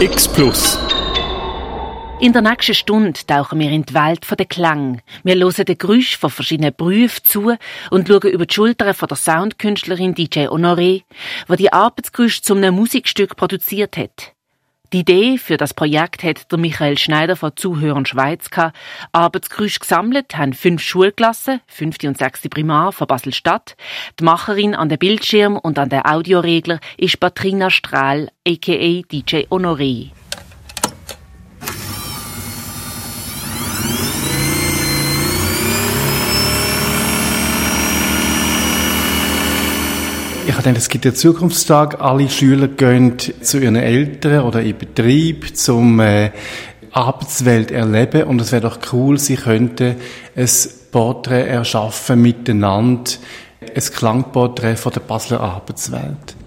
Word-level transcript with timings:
X 0.00 0.28
Plus. 0.28 0.78
In 2.20 2.32
der 2.32 2.40
nächsten 2.40 2.74
Stunde 2.74 3.18
tauchen 3.26 3.58
wir 3.58 3.68
in 3.72 3.82
die 3.82 3.94
Welt 3.94 4.24
der 4.30 4.46
Klang. 4.46 5.02
Wir 5.24 5.34
hören 5.34 5.64
den 5.64 5.76
Geräusch 5.76 6.16
von 6.16 6.30
verschiedenen 6.30 6.72
Berufen 6.72 7.24
zu 7.24 7.56
und 7.90 8.06
schauen 8.06 8.30
über 8.30 8.46
die 8.46 8.54
Schultern 8.54 8.94
von 8.94 9.08
der 9.08 9.16
Soundkünstlerin 9.16 10.14
DJ 10.14 10.46
Honoré, 10.46 11.02
die 11.48 11.56
die 11.56 11.72
Arbeitsgeräusche 11.72 12.42
zum 12.42 12.58
einem 12.58 12.76
Musikstück 12.76 13.34
produziert 13.34 13.96
hat. 13.96 14.37
Die 14.94 15.00
Idee 15.00 15.36
für 15.36 15.58
das 15.58 15.74
Projekt 15.74 16.22
hat 16.22 16.50
der 16.50 16.58
Michael 16.58 16.96
Schneider 16.96 17.36
von 17.36 17.52
Zuhörern 17.54 18.06
Schweiz 18.06 18.48
gehabt. 18.48 18.74
Arbeitsgeräusche 19.12 19.80
gesammelt 19.80 20.34
haben 20.34 20.54
fünf 20.54 20.80
Schulklassen, 20.80 21.60
fünfte 21.66 22.08
und 22.08 22.16
sechste 22.16 22.48
Primar 22.48 22.92
von 22.92 23.06
Basel-Stadt. 23.06 23.76
Die 24.18 24.24
Macherin 24.24 24.74
an 24.74 24.88
den 24.88 24.98
Bildschirm 24.98 25.58
und 25.58 25.78
an 25.78 25.90
den 25.90 26.06
Audioregler 26.06 26.80
ist 26.96 27.20
Patrina 27.20 27.68
Strahl, 27.68 28.30
a.k.a. 28.46 29.02
DJ 29.12 29.46
Honoré. 29.50 30.10
Ich 40.48 40.54
habe 40.54 40.62
gedacht, 40.62 40.78
es 40.78 40.88
gibt 40.88 41.04
einen 41.04 41.14
Zukunftstag. 41.14 42.00
Alle 42.00 42.30
Schüler 42.30 42.68
gehen 42.68 43.18
zu 43.18 43.58
ihren 43.58 43.76
Eltern 43.76 44.46
oder 44.46 44.62
in 44.62 44.78
Betrieb 44.78 45.54
zum 45.54 46.00
äh, 46.00 46.30
Arbeitswelt 46.90 47.70
erleben. 47.70 48.22
Und 48.22 48.40
es 48.40 48.50
wäre 48.50 48.62
doch 48.62 48.78
cool, 48.94 49.18
sie 49.18 49.36
könnten 49.36 49.96
ein 50.34 50.48
Porträt 50.90 51.48
erschaffen 51.48 52.22
miteinander. 52.22 53.10
Ein 53.60 53.82
Klangporträt 53.82 54.76
von 54.76 54.90
der 54.90 55.00
Basler 55.00 55.40
Arbeitswelt. 55.42 56.37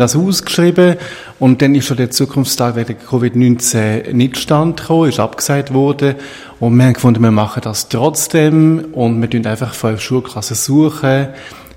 Das 0.00 0.16
ausgeschrieben 0.16 0.96
und 1.38 1.62
dann 1.62 1.74
ist 1.74 1.86
schon 1.86 1.96
der 1.96 2.10
Zukunftstag 2.10 2.76
wegen 2.76 2.96
Covid-19 2.96 4.12
nicht 4.12 4.38
stand 4.38 4.80
gekommen, 4.80 5.08
ist 5.08 5.20
abgesagt 5.20 5.72
worden 5.72 6.16
und 6.58 6.76
wir 6.76 6.84
haben 6.86 6.94
gefunden, 6.94 7.22
wir 7.22 7.30
machen 7.30 7.60
das 7.62 7.88
trotzdem 7.88 8.86
und 8.92 9.20
wir 9.20 9.30
tun 9.30 9.46
einfach 9.46 9.74
fünf 9.74 10.00
Schulklassen 10.00 10.56
suchen, 10.56 11.28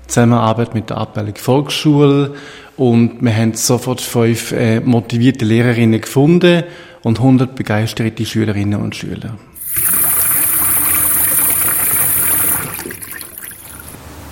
Zusammenarbeit 0.06 0.74
mit 0.74 0.90
der 0.90 0.98
Abteilung 0.98 1.36
Volksschule 1.36 2.34
und 2.76 3.22
wir 3.22 3.36
haben 3.36 3.54
sofort 3.54 4.00
fünf 4.00 4.52
äh, 4.52 4.80
motivierte 4.80 5.44
Lehrerinnen 5.44 6.00
gefunden 6.00 6.64
und 7.02 7.18
100 7.18 7.54
begeisterte 7.54 8.26
Schülerinnen 8.26 8.80
und 8.80 8.96
Schüler. 8.96 9.36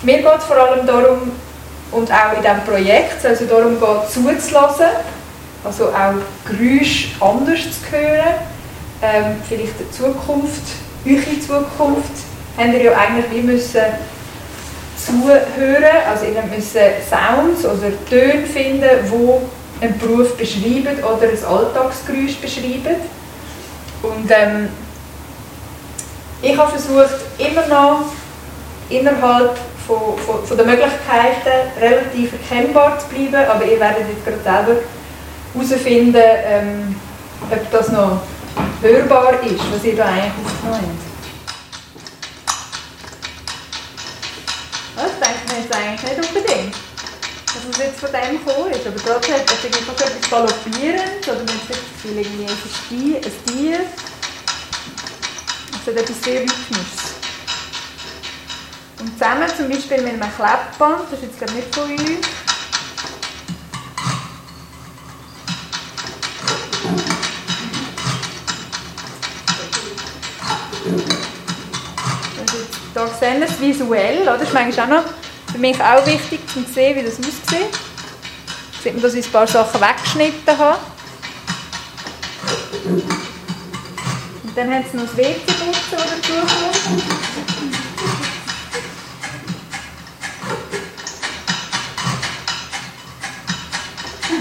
Mir 0.03 0.17
geht 0.17 0.37
es 0.37 0.43
vor 0.43 0.57
allem 0.57 0.85
darum, 0.85 1.31
und 1.93 2.11
auch 2.11 2.35
in 2.35 2.41
diesem 2.41 2.63
Projekt 2.65 3.21
soll 3.21 3.31
es 3.31 3.47
darum 3.47 3.79
gehen, 3.79 3.97
zuzulassen, 4.09 4.87
also 5.63 5.89
auch 5.89 6.13
Geräusche 6.45 7.09
anders 7.19 7.59
zu 7.61 7.91
hören, 7.91 8.35
ähm, 9.01 9.35
vielleicht 9.47 9.79
die 9.79 9.91
Zukunft, 9.91 10.63
eure 11.05 11.39
Zukunft, 11.39 12.11
haben 12.57 12.73
ihr 12.73 12.83
ja 12.83 12.91
eigentlich 12.97 13.25
wie 13.31 13.41
müssen 13.41 13.81
zuhören, 14.97 15.83
also 16.09 16.25
ihr 16.25 16.43
müssen 16.43 16.81
Sounds 17.09 17.65
oder 17.65 17.91
Töne 18.09 18.45
finden, 18.45 18.89
die 19.11 19.83
einen 19.85 19.97
Beruf 19.97 20.35
beschreiben 20.37 21.03
oder 21.03 21.27
ein 21.29 21.45
Alltagsgeräusch 21.45 22.37
beschreiben. 22.37 22.95
Und 24.01 24.29
ähm, 24.29 24.69
ich 26.41 26.57
habe 26.57 26.71
versucht, 26.71 27.19
immer 27.37 27.67
noch 27.67 28.05
innerhalb 28.89 29.57
von, 29.87 30.17
von, 30.17 30.45
von 30.45 30.57
den 30.57 30.65
Möglichkeiten 30.65 31.79
relativ 31.79 32.33
erkennbar 32.33 32.99
zu 32.99 33.07
bleiben, 33.07 33.49
aber 33.49 33.65
ihr 33.65 33.79
werdet 33.79 34.07
jetzt 34.09 34.25
gerade 34.25 34.43
selber 34.43 34.81
herausfinden, 35.53 36.21
ähm, 36.45 36.95
ob 37.51 37.71
das 37.71 37.89
noch 37.89 38.21
hörbar 38.81 39.33
ist, 39.43 39.59
was 39.73 39.83
ihr 39.83 39.95
da 39.95 40.05
eigentlich 40.05 40.31
aufgenommen 40.45 40.81
habt. 40.81 41.13
Das 44.95 45.11
denkt 45.19 45.47
man 45.47 45.57
jetzt 45.61 45.75
eigentlich 45.75 46.03
nicht 46.03 46.27
unbedingt, 46.27 46.75
dass 47.45 47.63
es 47.71 47.77
jetzt 47.77 47.99
von 47.99 48.09
dem 48.11 48.45
gekommen 48.45 48.71
ist, 48.71 48.87
aber 48.87 48.97
trotzdem 48.97 49.35
hat 49.35 49.41
es 49.41 49.85
fast 49.85 50.01
etwas 50.01 50.29
Galoppierendes, 50.29 51.27
oder 51.27 51.43
man 51.43 51.47
hat 51.47 51.69
das 51.69 51.77
Gefühl, 52.01 52.17
ein 52.19 52.25
Stier, 52.85 53.17
ein 53.17 53.45
Tier. 53.45 53.79
Es 55.75 55.87
hat 55.87 55.97
etwas 56.01 56.23
sehr 56.23 56.41
Rhythmisches. 56.41 57.12
Und 59.03 59.11
zusammen 59.19 59.49
zum 59.57 59.67
Beispiel 59.67 60.01
mit 60.01 60.13
einem 60.13 60.33
Klebband, 60.33 61.11
das 61.11 61.19
ist 61.19 61.23
jetzt 61.23 61.39
gerade 61.39 61.51
nicht 61.51 61.75
von 61.75 61.91
uns. 61.91 61.99
Hier 72.93 73.07
sehen 73.19 73.39
wir 73.41 73.49
es 73.49 73.59
visuell, 73.59 74.21
oder? 74.21 74.37
das 74.37 74.43
ist 74.43 74.53
manchmal 74.53 74.85
auch 74.85 75.03
noch 75.03 75.03
für 75.51 75.57
mich 75.57 75.81
auch 75.81 76.05
wichtig, 76.05 76.39
um 76.55 76.65
zu 76.65 76.71
sehen, 76.73 76.95
wie 76.95 77.03
das 77.03 77.19
aussieht. 77.19 77.73
Da 77.73 78.83
sieht 78.83 78.93
man, 78.93 79.01
dass 79.01 79.13
ich 79.15 79.25
ein 79.25 79.31
paar 79.33 79.47
Sachen 79.47 79.81
weggeschnitten 79.81 80.57
habe. 80.57 80.79
Und 84.43 84.57
dann 84.57 84.73
haben 84.73 84.85
sie 84.89 84.95
noch 84.97 85.07
das 85.07 85.17
WC-Putzen, 85.17 85.73
das 85.91 86.05
dazu 86.21 87.52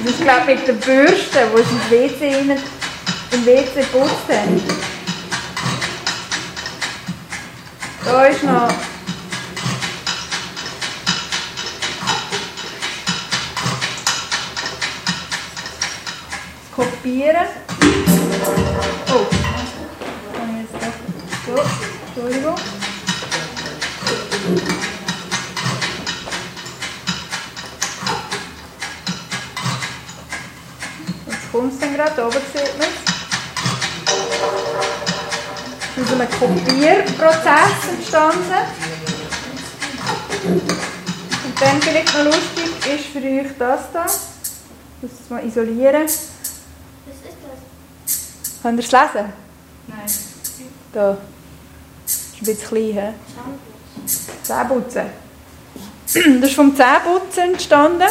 Das 0.04 0.14
ist, 0.14 0.22
glaube 0.22 0.46
mit 0.46 0.66
der 0.66 0.72
Bürste, 0.72 1.46
die 1.56 1.62
sie 1.62 1.96
ins 1.96 2.18
WC 2.20 2.34
rein, 2.34 2.58
im 3.30 3.46
WC 3.46 3.84
putzt 3.92 4.28
haben. 4.28 4.60
Da 8.04 8.24
ist 8.24 8.42
noch 8.42 8.68
Kopieren. 16.74 17.46
Oh, 19.08 19.26
kann 20.34 20.50
ich 20.50 20.72
jetzt 20.72 20.96
doch. 21.46 21.54
So, 21.54 21.62
Entschuldigung. 22.08 22.81
Gerade, 32.02 32.16
da 32.16 32.26
oben 32.26 32.40
sieht 32.52 32.78
man 32.78 32.88
es. 32.88 32.96
Aus 36.02 36.12
einem 36.12 36.30
Kopierprozess 36.30 37.80
entstanden. 37.96 38.62
Und 41.44 41.60
dann 41.60 41.82
vielleicht 41.82 42.14
noch 42.14 42.24
lustig 42.24 42.70
ist 42.94 43.06
für 43.12 43.18
euch 43.18 43.52
das 43.58 43.80
da. 43.92 44.06
Ich 44.06 45.02
muss 45.02 45.20
es 45.22 45.30
mal 45.30 45.44
isolieren. 45.46 46.04
Was 46.04 46.12
ist 46.12 47.36
das? 48.06 48.62
Könnt 48.62 48.78
ihr 48.78 48.84
es 48.84 48.92
lesen? 48.92 49.32
Nein. 49.86 50.06
Da. 50.92 51.18
Das 52.04 52.14
ist 52.14 52.34
ein 52.34 52.46
bisschen 52.46 52.68
klein, 52.68 53.14
he? 54.04 54.12
Zähneputzen. 54.42 55.06
Das 56.06 56.50
ist 56.50 56.54
vom 56.54 56.76
Zähneputzen 56.76 57.52
entstanden. 57.52 58.08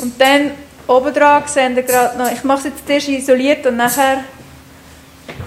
Und 0.00 0.20
dann 0.20 0.52
oben 0.92 1.14
dran 1.14 1.42
sehen 1.46 1.74
wir 1.74 1.82
gerade 1.82 2.18
noch, 2.18 2.30
ich 2.30 2.44
mache 2.44 2.58
es 2.58 2.64
jetzt 2.64 2.86
zuerst 2.86 3.08
isoliert 3.08 3.66
und 3.66 3.76
nachher, 3.76 4.22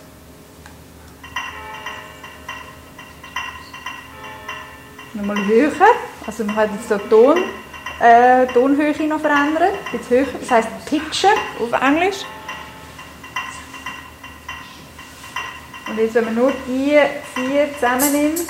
Nochmal 5.16 5.38
höher. 5.48 5.72
Also 6.28 6.44
man 6.44 6.56
hat 6.58 6.70
jetzt 6.74 6.90
so 6.90 6.98
Ton, 6.98 7.38
äh, 8.02 8.46
Tonhöhe 8.48 9.08
noch 9.08 9.22
verändert. 9.22 9.74
Jetzt 9.94 10.10
höher. 10.10 10.26
Das 10.42 10.52
heisst 10.52 10.70
Pitchen 10.86 11.30
auf 11.58 11.72
Englisch. 11.82 12.26
Und 15.88 15.98
jetzt, 15.98 16.16
wenn 16.16 16.26
man 16.26 16.36
nur 16.36 16.52
die 16.68 17.00
vier 17.34 17.74
zusammennimmt, 17.74 18.42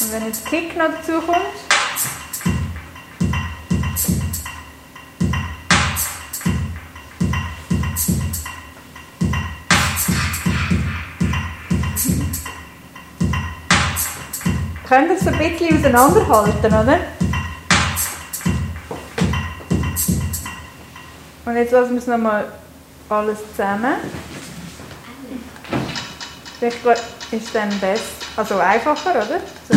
Und 0.00 0.12
wenn 0.12 0.26
jetzt 0.26 0.46
Kick 0.46 0.76
noch 0.76 0.86
dazu 0.86 1.20
kommt, 1.20 1.71
könnt 14.92 15.08
ihr 15.08 15.16
es 15.16 15.26
ein 15.26 15.38
bisschen 15.38 15.78
auseinanderhalten, 15.78 16.66
oder? 16.66 16.98
Und 21.46 21.56
jetzt 21.56 21.72
lassen 21.72 21.92
wir 21.92 21.98
es 21.98 22.06
nochmal 22.06 22.44
alles 23.08 23.38
zusammen. 23.52 23.94
Vielleicht 26.58 26.84
ist 27.32 27.46
es 27.46 27.52
dann 27.54 27.70
besser, 27.80 28.02
also 28.36 28.58
einfacher, 28.58 29.12
oder? 29.12 29.40
So. 29.66 29.74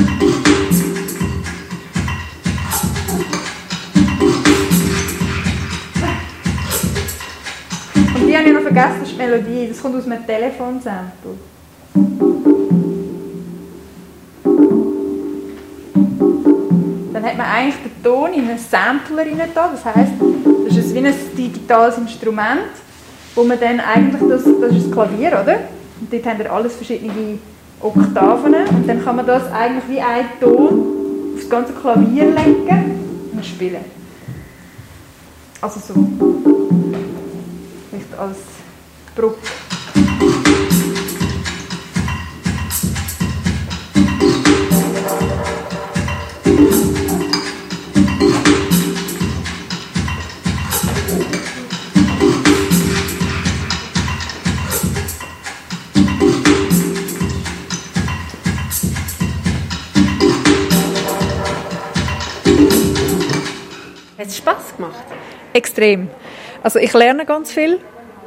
Und 8.15 8.27
die 8.27 8.37
habe 8.37 8.47
ich 8.47 8.53
noch 8.53 8.61
vergessen, 8.63 8.95
das 8.99 9.09
ist 9.09 9.11
die 9.13 9.17
Melodie. 9.17 9.69
Das 9.69 9.81
kommt 9.81 9.95
aus 9.95 10.05
einem 10.05 10.27
Telefonsample. 10.27 11.37
Man 17.45 17.55
eigentlich 17.55 17.75
den 17.83 18.03
Ton 18.03 18.33
in 18.33 18.49
einen 18.49 18.59
Sampler 18.59 19.23
rein 19.23 19.49
da. 19.53 19.69
Das 19.69 19.85
heisst, 19.85 20.13
das 20.67 20.77
ist 20.77 20.93
wie 20.93 20.99
ein 20.99 21.13
digitales 21.37 21.97
Instrument, 21.97 22.73
wo 23.35 23.43
man 23.43 23.59
dann 23.59 23.79
eigentlich, 23.79 24.21
das, 24.29 24.43
das 24.43 24.71
ist 24.71 24.87
das 24.87 24.91
Klavier, 24.91 25.27
oder? 25.29 25.59
Und 25.99 26.11
dort 26.11 26.25
haben 26.25 26.39
wir 26.39 26.51
alles 26.51 26.75
verschiedene 26.75 27.39
Oktaven 27.81 28.53
und 28.53 28.87
dann 28.87 29.03
kann 29.03 29.15
man 29.15 29.25
das 29.25 29.51
eigentlich 29.51 29.83
wie 29.89 30.01
einen 30.01 30.29
Ton 30.39 31.35
aufs 31.35 31.49
ganze 31.49 31.73
Klavier 31.73 32.25
legen 32.25 33.29
und 33.33 33.45
spielen. 33.45 33.85
Also 35.61 35.79
so. 35.79 35.93
Vielleicht 37.89 38.19
als 38.19 38.37
Brücke. 39.15 39.37
Gemacht? 64.77 65.03
Extrem. 65.53 66.09
Also 66.63 66.79
ich 66.79 66.93
lerne 66.93 67.25
ganz 67.25 67.51
viel 67.51 67.79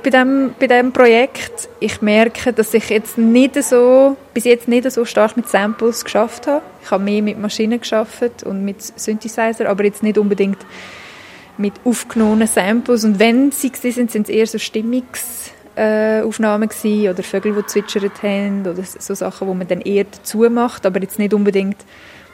bei 0.02 0.10
dem, 0.10 0.54
bei 0.58 0.66
dem 0.66 0.92
Projekt. 0.92 1.68
Ich 1.80 2.02
merke, 2.02 2.52
dass 2.52 2.74
ich 2.74 2.88
jetzt 2.88 3.18
nicht 3.18 3.62
so, 3.62 4.16
bis 4.34 4.44
jetzt 4.44 4.68
nicht 4.68 4.90
so 4.90 5.04
stark 5.04 5.36
mit 5.36 5.48
Samples 5.48 6.04
geschafft 6.04 6.46
habe. 6.46 6.62
Ich 6.82 6.90
habe 6.90 7.04
mehr 7.04 7.22
mit 7.22 7.38
Maschinen 7.38 7.80
geschafft 7.80 8.42
und 8.44 8.64
mit 8.64 8.80
Synthesizer, 8.80 9.68
aber 9.68 9.84
jetzt 9.84 10.02
nicht 10.02 10.18
unbedingt 10.18 10.58
mit 11.58 11.74
aufgenommenen 11.84 12.48
Samples. 12.48 13.04
Und 13.04 13.18
wenn 13.18 13.50
sie 13.50 13.70
waren, 13.72 13.92
sind, 13.92 14.10
sind 14.10 14.28
es 14.28 14.34
eher 14.34 14.46
so 14.46 14.58
Stimmungsaufnahmen 14.58 16.70
äh, 16.84 17.10
oder 17.10 17.22
Vögel, 17.22 17.54
die 17.54 17.66
zwitschert 17.66 18.22
haben 18.22 18.60
oder 18.60 18.82
so 18.84 19.14
Sachen, 19.14 19.48
wo 19.48 19.54
man 19.54 19.66
dann 19.66 19.80
eher 19.80 20.04
dazu 20.04 20.38
macht, 20.48 20.86
aber 20.86 21.02
jetzt 21.02 21.18
nicht 21.18 21.34
unbedingt, 21.34 21.78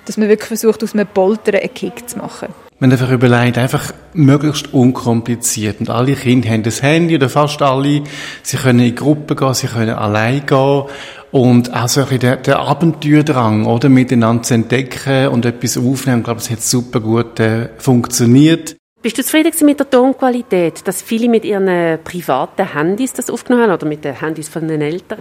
dass 0.04 0.18
man 0.18 0.28
wirklich 0.28 0.48
versucht, 0.48 0.84
aus 0.84 0.92
einem 0.94 1.06
Poltern 1.06 1.54
einen 1.56 1.72
Kick 1.72 2.06
zu 2.08 2.18
machen. 2.18 2.48
Man 2.84 2.92
einfach 2.92 3.10
überlegt, 3.10 3.56
einfach 3.56 3.94
möglichst 4.12 4.74
unkompliziert. 4.74 5.80
Und 5.80 5.88
alle 5.88 6.12
Kinder 6.12 6.50
haben 6.50 6.64
das 6.64 6.82
Handy, 6.82 7.16
oder 7.16 7.30
fast 7.30 7.62
alle. 7.62 8.02
Sie 8.42 8.58
können 8.58 8.80
in 8.80 8.94
Gruppen 8.94 9.38
gehen, 9.38 9.54
sie 9.54 9.68
können 9.68 9.94
allein 9.94 10.44
gehen. 10.44 10.82
Und 11.30 11.72
auch 11.72 11.88
so 11.88 12.00
ein 12.00 12.08
bisschen 12.08 12.20
der, 12.20 12.36
der 12.36 12.58
Abenteuerdrang, 12.58 13.64
oder? 13.64 13.88
Miteinander 13.88 14.42
zu 14.42 14.52
entdecken 14.52 15.28
und 15.28 15.46
etwas 15.46 15.78
aufnehmen. 15.78 16.18
Ich 16.18 16.24
glaube, 16.24 16.40
es 16.40 16.50
hat 16.50 16.60
super 16.60 17.00
gut 17.00 17.40
äh, 17.40 17.70
funktioniert. 17.78 18.76
Bist 19.00 19.16
du 19.16 19.24
zufrieden 19.24 19.52
mit 19.64 19.80
der 19.80 19.88
Tonqualität, 19.88 20.86
dass 20.86 21.00
viele 21.00 21.30
mit 21.30 21.46
ihren 21.46 22.04
privaten 22.04 22.70
Handys 22.70 23.14
das 23.14 23.30
aufgenommen 23.30 23.64
haben 23.64 23.72
oder 23.72 23.86
mit 23.86 24.04
den 24.04 24.20
Handys 24.20 24.50
von 24.50 24.68
den 24.68 24.82
Eltern? 24.82 25.20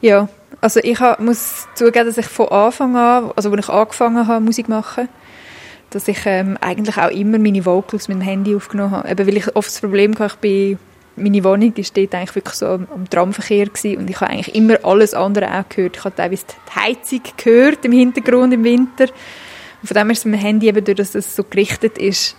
Ja, 0.00 0.28
also 0.60 0.78
ich 0.80 1.00
muss 1.18 1.66
zugeben, 1.74 2.06
dass 2.06 2.18
ich 2.18 2.26
von 2.26 2.46
Anfang 2.46 2.94
an, 2.94 3.32
also 3.34 3.50
als 3.50 3.66
ich 3.66 3.68
angefangen 3.68 4.28
habe, 4.28 4.44
Musik 4.44 4.66
zu 4.66 4.70
machen, 4.70 5.08
dass 5.94 6.08
ich 6.08 6.18
ähm, 6.26 6.56
eigentlich 6.60 6.96
auch 6.96 7.10
immer 7.10 7.38
meine 7.38 7.64
Vocals 7.64 8.08
mit 8.08 8.18
dem 8.18 8.22
Handy 8.22 8.54
aufgenommen 8.54 8.92
habe. 8.92 9.08
Eben, 9.10 9.26
weil 9.26 9.36
ich 9.36 9.54
oft 9.54 9.68
das 9.68 9.80
Problem 9.80 10.18
hatte, 10.18 10.34
ich 10.34 10.40
bin, 10.40 10.78
meine 11.16 11.44
Wohnung 11.44 11.74
die 11.74 11.84
steht 11.84 12.14
eigentlich 12.14 12.34
wirklich 12.34 12.54
so 12.54 12.66
am, 12.66 12.88
am 12.94 13.08
Tramverkehr 13.08 13.66
gewesen 13.66 13.98
und 13.98 14.10
ich 14.10 14.20
habe 14.20 14.30
eigentlich 14.30 14.54
immer 14.54 14.78
alles 14.82 15.14
andere 15.14 15.58
auch 15.58 15.68
gehört. 15.68 15.96
Ich 15.96 16.04
habe 16.04 16.14
teilweise 16.14 16.44
die 16.46 16.80
Heizung 16.80 17.20
gehört 17.36 17.84
im 17.84 17.92
Hintergrund 17.92 18.54
im 18.54 18.64
Winter. 18.64 19.04
Und 19.82 19.88
von 19.88 19.94
dem 19.94 20.10
ist 20.10 20.18
es 20.18 20.24
mit 20.24 20.34
dem 20.34 20.40
Handy 20.40 20.68
eben, 20.68 20.84
durch 20.84 20.96
dass 20.96 21.14
es 21.14 21.36
so 21.36 21.44
gerichtet 21.44 21.98
ist, 21.98 22.36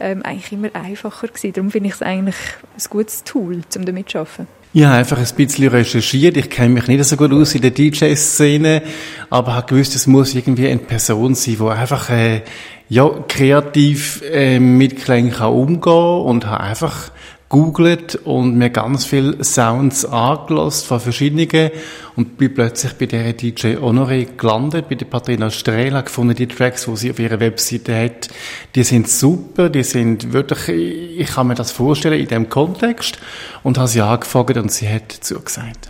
ähm, 0.00 0.22
eigentlich 0.22 0.52
immer 0.52 0.68
einfacher 0.74 1.28
gewesen. 1.28 1.52
Darum 1.52 1.70
finde 1.70 1.88
ich 1.88 1.94
es 1.94 2.02
eigentlich 2.02 2.36
ein 2.76 2.90
gutes 2.90 3.24
Tool, 3.24 3.62
um 3.76 3.84
damit 3.84 4.10
zu 4.10 4.18
arbeiten. 4.18 4.48
Habe 4.76 4.96
einfach 4.96 5.18
ein 5.18 5.36
bisschen 5.36 5.68
recherchiert. 5.68 6.36
Ich 6.36 6.50
kenne 6.50 6.74
mich 6.74 6.86
nicht 6.86 7.02
so 7.04 7.16
gut 7.16 7.32
aus 7.32 7.54
in 7.54 7.62
der 7.62 7.70
DJ-Szene, 7.70 8.82
aber 9.30 9.54
habe 9.54 9.68
gewusst, 9.68 9.94
es 9.94 10.06
muss 10.06 10.34
irgendwie 10.34 10.68
eine 10.68 10.80
Person 10.80 11.34
sein, 11.34 11.56
die 11.58 11.64
einfach 11.64 12.10
äh, 12.10 12.42
ja, 12.88 13.08
kreativ 13.28 14.22
äh, 14.30 14.60
mit 14.60 14.96
Klängen 14.96 15.32
kann 15.32 15.52
umgehen 15.52 16.20
und 16.22 16.46
habe 16.46 16.60
einfach 16.60 17.10
googelt 17.48 18.16
und 18.16 18.56
mir 18.56 18.70
ganz 18.70 19.04
viele 19.04 19.42
Sounds 19.44 20.04
angelassen 20.04 20.86
von 20.86 21.00
verschiedenen 21.00 21.70
und 22.16 22.38
bin 22.38 22.52
plötzlich 22.52 22.94
bei 22.94 23.06
der 23.06 23.32
DJ 23.34 23.76
Honoré 23.76 24.26
gelandet, 24.36 24.88
bei 24.88 24.96
der 24.96 25.06
Patrina 25.06 25.50
Strela, 25.50 26.00
gefunden, 26.00 26.34
die 26.34 26.48
Tracks, 26.48 26.86
die 26.86 26.96
sie 26.96 27.10
auf 27.10 27.18
ihrer 27.18 27.38
Webseite 27.38 27.96
hat, 27.96 28.28
die 28.74 28.82
sind 28.82 29.08
super, 29.08 29.68
die 29.68 29.84
sind 29.84 30.32
wirklich, 30.32 31.20
ich 31.20 31.28
kann 31.28 31.46
mir 31.46 31.54
das 31.54 31.70
vorstellen 31.70 32.20
in 32.20 32.28
dem 32.28 32.48
Kontext 32.48 33.18
und 33.62 33.78
habe 33.78 33.88
sie 33.88 34.00
angefragt 34.00 34.56
und 34.56 34.72
sie 34.72 34.88
hat 34.88 35.12
zugesagt. 35.12 35.88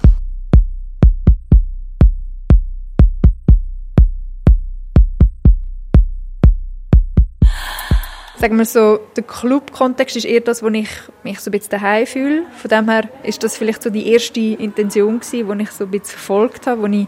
Sagen 8.38 8.59
wir 8.59 8.64
so, 8.64 9.00
der 9.16 9.25
Club-Kontext 9.25 10.16
ist 10.16 10.25
eher 10.25 10.40
das, 10.40 10.62
wo 10.62 10.69
ich 10.69 10.88
mich 11.23 11.40
so 11.40 11.50
ein 11.50 11.52
bisschen 11.52 11.71
daheim 11.71 12.07
fühle. 12.07 12.43
Von 12.57 12.69
dem 12.69 12.88
her 12.88 13.09
ist 13.23 13.43
das 13.43 13.57
vielleicht 13.57 13.83
so 13.83 13.90
die 13.90 14.12
erste 14.12 14.40
Intention 14.40 15.21
gewesen, 15.21 15.59
die 15.59 15.62
ich 15.62 15.71
so 15.71 15.85
ein 15.85 15.90
bisschen 15.90 16.07
verfolgt 16.07 16.66
habe, 16.66 16.83
wo 16.83 16.87
ich 16.87 17.07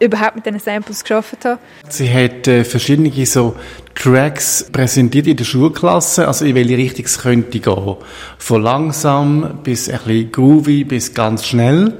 überhaupt 0.00 0.36
mit 0.36 0.46
diesen 0.46 0.60
Samples 0.60 1.04
geschafft 1.04 1.44
habe. 1.44 1.60
Sie 1.88 2.10
hat 2.12 2.48
äh, 2.48 2.64
verschiedene 2.64 3.26
so 3.26 3.54
Tracks 3.94 4.66
präsentiert 4.72 5.26
in 5.26 5.36
der 5.36 5.44
Schulklasse, 5.44 6.26
also 6.26 6.46
in 6.46 6.54
welche 6.54 6.76
Richtung 6.76 7.04
es 7.04 7.18
könnte 7.18 7.60
gehen. 7.60 7.96
Von 8.38 8.62
langsam 8.62 9.60
bis 9.62 9.90
ein 9.90 9.98
bisschen 9.98 10.32
groovy 10.32 10.84
bis 10.84 11.12
ganz 11.12 11.46
schnell. 11.46 11.98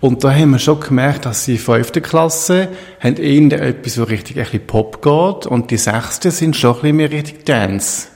Und 0.00 0.24
da 0.24 0.32
haben 0.32 0.52
wir 0.52 0.58
schon 0.58 0.80
gemerkt, 0.80 1.26
dass 1.26 1.44
die 1.44 1.58
fünfte 1.58 2.00
Klasse 2.00 2.68
haben 3.00 3.16
eher 3.16 3.60
etwas, 3.60 3.94
so 3.94 4.04
richtig 4.04 4.38
ein 4.38 4.44
bisschen 4.44 4.66
Pop 4.66 5.02
geht 5.02 5.46
und 5.46 5.70
die 5.70 5.76
sechste 5.76 6.30
sind 6.30 6.56
schon 6.56 6.76
ein 6.76 6.80
bisschen 6.80 6.96
mehr 6.96 7.10
richtig 7.10 7.44
Dance. 7.44 8.08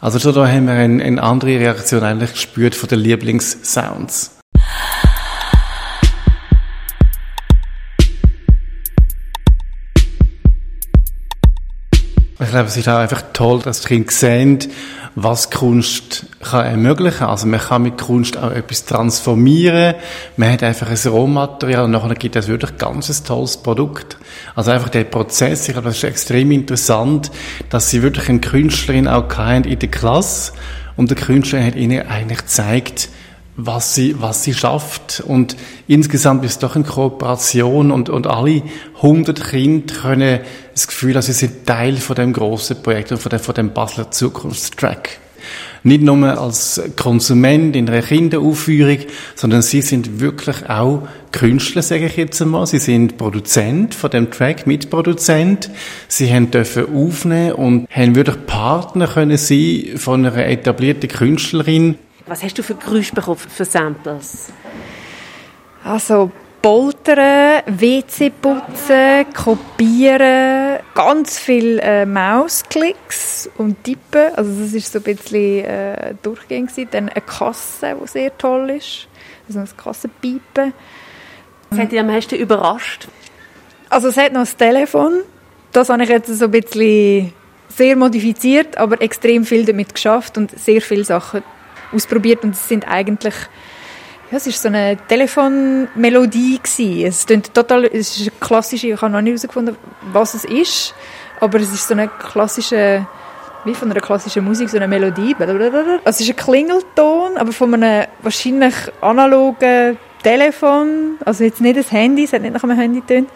Also 0.00 0.18
schon 0.18 0.34
da 0.34 0.48
haben 0.48 0.66
wir 0.66 0.72
eine, 0.72 1.04
eine 1.04 1.22
andere 1.22 1.60
Reaktion 1.60 2.02
eigentlich 2.02 2.32
gespürt 2.32 2.74
von 2.74 2.88
den 2.88 3.00
Lieblingssounds. 3.00 4.38
Ich 12.40 12.50
glaube, 12.50 12.68
es 12.68 12.76
ist 12.76 12.88
auch 12.88 12.98
einfach 12.98 13.24
toll, 13.32 13.60
dass 13.62 13.82
die 13.82 13.88
Kinder 13.88 14.10
sehen, 14.10 14.58
was 15.16 15.50
Kunst 15.50 16.26
kann 16.42 16.66
ermöglichen. 16.66 17.24
Also 17.24 17.46
man 17.46 17.60
kann 17.60 17.82
mit 17.82 17.98
Kunst 17.98 18.36
auch 18.36 18.50
etwas 18.50 18.84
transformieren. 18.84 19.94
Man 20.36 20.50
hat 20.52 20.62
einfach 20.62 20.88
ein 20.88 21.10
Rohmaterial 21.10 21.84
und 21.84 21.92
nachher 21.92 22.14
gibt 22.14 22.36
es 22.36 22.48
wirklich 22.48 22.76
ganz 22.78 23.08
ein 23.08 23.24
tolles 23.24 23.56
Produkt. 23.56 24.16
Also 24.54 24.72
einfach 24.72 24.88
der 24.88 25.04
Prozess, 25.04 25.68
ich 25.68 25.74
glaube, 25.74 25.88
das 25.88 25.98
ist 25.98 26.04
extrem 26.04 26.50
interessant, 26.50 27.30
dass 27.70 27.90
sie 27.90 28.02
wirklich 28.02 28.28
eine 28.28 28.40
Künstlerin 28.40 29.06
auch 29.06 29.28
hatten 29.36 29.64
in 29.64 29.78
der 29.78 29.90
Klasse 29.90 30.52
und 30.96 31.10
der 31.10 31.16
Künstler 31.16 31.64
hat 31.64 31.76
ihnen 31.76 32.06
eigentlich 32.06 32.38
gezeigt, 32.38 33.08
was 33.56 33.94
sie, 33.94 34.16
was 34.20 34.42
sie 34.42 34.54
schafft. 34.54 35.22
Und 35.26 35.56
insgesamt 35.86 36.44
ist 36.44 36.52
es 36.52 36.58
doch 36.58 36.74
eine 36.74 36.84
Kooperation 36.84 37.90
und, 37.90 38.08
und 38.08 38.26
alle 38.26 38.62
100 38.96 39.48
Kinder 39.48 39.94
können 39.94 40.40
das 40.72 40.88
Gefühl, 40.88 41.12
dass 41.12 41.26
sie 41.26 41.32
sind 41.32 41.66
Teil 41.66 41.96
von 41.96 42.16
dem 42.16 42.32
großen 42.32 42.82
Projekt 42.82 43.12
und 43.12 43.18
von 43.18 43.30
dem, 43.30 43.38
von 43.38 43.54
dem 43.54 43.72
Basler 43.72 44.10
Zukunftstrack. 44.10 45.20
Nicht 45.86 46.02
nur 46.02 46.40
als 46.40 46.80
Konsument 46.96 47.76
in 47.76 47.86
einer 47.88 48.00
Kinderaufführung, 48.00 49.00
sondern 49.34 49.60
sie 49.60 49.82
sind 49.82 50.18
wirklich 50.18 50.68
auch 50.70 51.06
Künstler, 51.30 51.82
sage 51.82 52.06
ich 52.06 52.16
jetzt 52.16 52.40
einmal. 52.40 52.66
Sie 52.66 52.78
sind 52.78 53.18
Produzent 53.18 53.94
von 53.94 54.10
dem 54.10 54.30
Track, 54.30 54.66
Mitproduzent. 54.66 55.68
Sie 56.08 56.32
haben 56.32 56.50
dürfen 56.50 56.86
aufnehmen 56.86 57.52
und 57.52 57.86
haben 57.90 58.14
wirklich 58.14 58.46
Partner 58.46 59.06
können 59.06 59.36
sein 59.36 59.90
von 59.96 60.24
einer 60.24 60.46
etablierten 60.46 61.10
Künstlerin, 61.10 61.96
was 62.26 62.42
hast 62.42 62.58
du 62.58 62.62
für 62.62 62.74
Geräusche 62.74 63.14
bekommen, 63.14 63.38
für 63.38 63.64
Samples? 63.64 64.48
Also 65.84 66.30
Poltern, 66.62 67.62
WC 67.66 68.30
putzen, 68.30 69.26
kopieren, 69.34 70.78
ganz 70.94 71.38
viel 71.38 71.78
äh, 71.80 72.06
Mausklicks 72.06 73.50
und 73.58 73.84
Tippen. 73.84 74.34
Also 74.34 74.62
das 74.62 74.72
ist 74.72 74.90
so 74.90 74.98
ein 74.98 75.02
bisschen 75.02 75.64
äh, 75.66 76.14
durchgängig. 76.22 76.88
Dann 76.90 77.10
eine 77.10 77.20
Kasse, 77.20 77.94
die 78.02 78.08
sehr 78.08 78.38
toll 78.38 78.70
ist. 78.70 79.08
Also 79.46 79.60
ein 79.60 79.68
Kassenpiepen. 79.76 80.72
Was 81.68 81.78
hat 81.78 81.92
dich 81.92 82.00
am 82.00 82.06
meisten 82.06 82.36
überrascht? 82.36 83.08
Also 83.90 84.08
es 84.08 84.16
hat 84.16 84.32
noch 84.32 84.40
das 84.40 84.56
Telefon. 84.56 85.20
Das 85.72 85.90
habe 85.90 86.02
ich 86.04 86.08
jetzt 86.08 86.28
so 86.28 86.46
ein 86.46 86.50
bisschen 86.50 87.34
sehr 87.68 87.94
modifiziert, 87.94 88.78
aber 88.78 89.02
extrem 89.02 89.44
viel 89.44 89.66
damit 89.66 89.94
geschafft 89.94 90.38
und 90.38 90.58
sehr 90.58 90.80
viele 90.80 91.04
Sachen 91.04 91.42
ausprobiert 91.94 92.44
und 92.44 92.54
es 92.54 92.68
sind 92.68 92.86
eigentlich 92.88 93.34
ja, 94.30 94.38
es 94.38 94.46
ist 94.46 94.62
so 94.62 94.68
eine 94.68 94.96
Telefonmelodie. 95.06 96.60
Es 97.04 97.26
total, 97.26 97.84
es 97.84 98.18
ist 98.18 98.20
eine 98.22 98.30
klassische, 98.40 98.88
ich 98.88 99.00
habe 99.00 99.12
noch 99.12 99.20
nicht 99.20 99.32
herausgefunden, 99.32 99.76
was 100.12 100.34
es 100.34 100.44
ist, 100.44 100.94
aber 101.40 101.60
es 101.60 101.72
ist 101.72 101.86
so 101.86 101.94
eine 101.94 102.08
klassische, 102.08 103.06
wie 103.64 103.74
von 103.74 103.90
einer 103.90 104.00
klassischen 104.00 104.44
Musik, 104.44 104.70
so 104.70 104.76
eine 104.76 104.88
Melodie. 104.88 105.36
Es 106.04 106.20
ist 106.20 106.30
ein 106.30 106.36
Klingelton, 106.36 107.36
aber 107.36 107.52
von 107.52 107.74
einem 107.74 108.06
wahrscheinlich 108.22 108.74
analogen 109.00 109.98
Telefon, 110.22 111.18
also 111.24 111.44
jetzt 111.44 111.60
nicht 111.60 111.76
ein 111.76 111.84
Handy, 111.84 112.24
es 112.24 112.32
hat 112.32 112.42
nicht 112.42 112.54
nach 112.54 112.64
einem 112.64 112.78
Handy 112.78 113.00
getönt, 113.00 113.28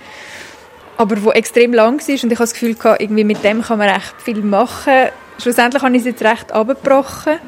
aber 0.97 1.23
wo 1.23 1.31
extrem 1.31 1.75
lang 1.75 2.01
ist 2.01 2.25
und 2.25 2.33
ich 2.33 2.39
habe 2.39 2.49
das 2.49 2.55
Gefühl, 2.55 2.75
irgendwie 2.99 3.25
mit 3.25 3.45
dem 3.45 3.63
kann 3.63 3.79
man 3.79 3.91
recht 3.91 4.15
viel 4.25 4.43
machen. 4.43 5.11
Schlussendlich 5.41 5.83
habe 5.83 5.95
ich 5.95 6.01
es 6.01 6.07
jetzt 6.07 6.23
recht 6.23 6.53
abgebrochen. 6.53 7.39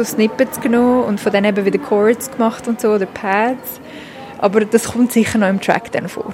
so 0.00 0.04
Snippets 0.04 0.60
genommen 0.60 1.04
und 1.04 1.20
von 1.20 1.32
denen 1.32 1.46
eben 1.46 1.64
wieder 1.64 1.78
Chords 1.78 2.30
gemacht 2.30 2.66
und 2.68 2.80
so, 2.80 2.90
oder 2.92 3.06
Pads. 3.06 3.80
Aber 4.40 4.64
das 4.64 4.92
kommt 4.92 5.12
sicher 5.12 5.38
noch 5.38 5.48
im 5.48 5.60
Track 5.60 5.92
dann 5.92 6.08
vor. 6.08 6.32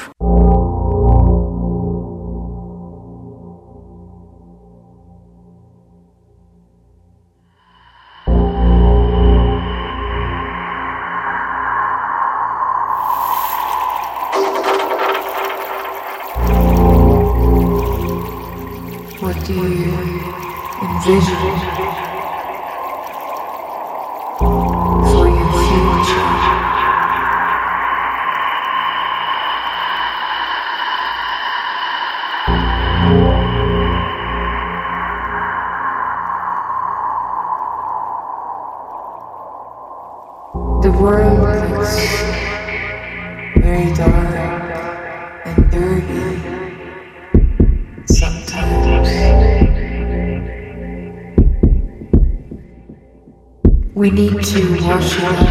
Russia. 54.96 55.45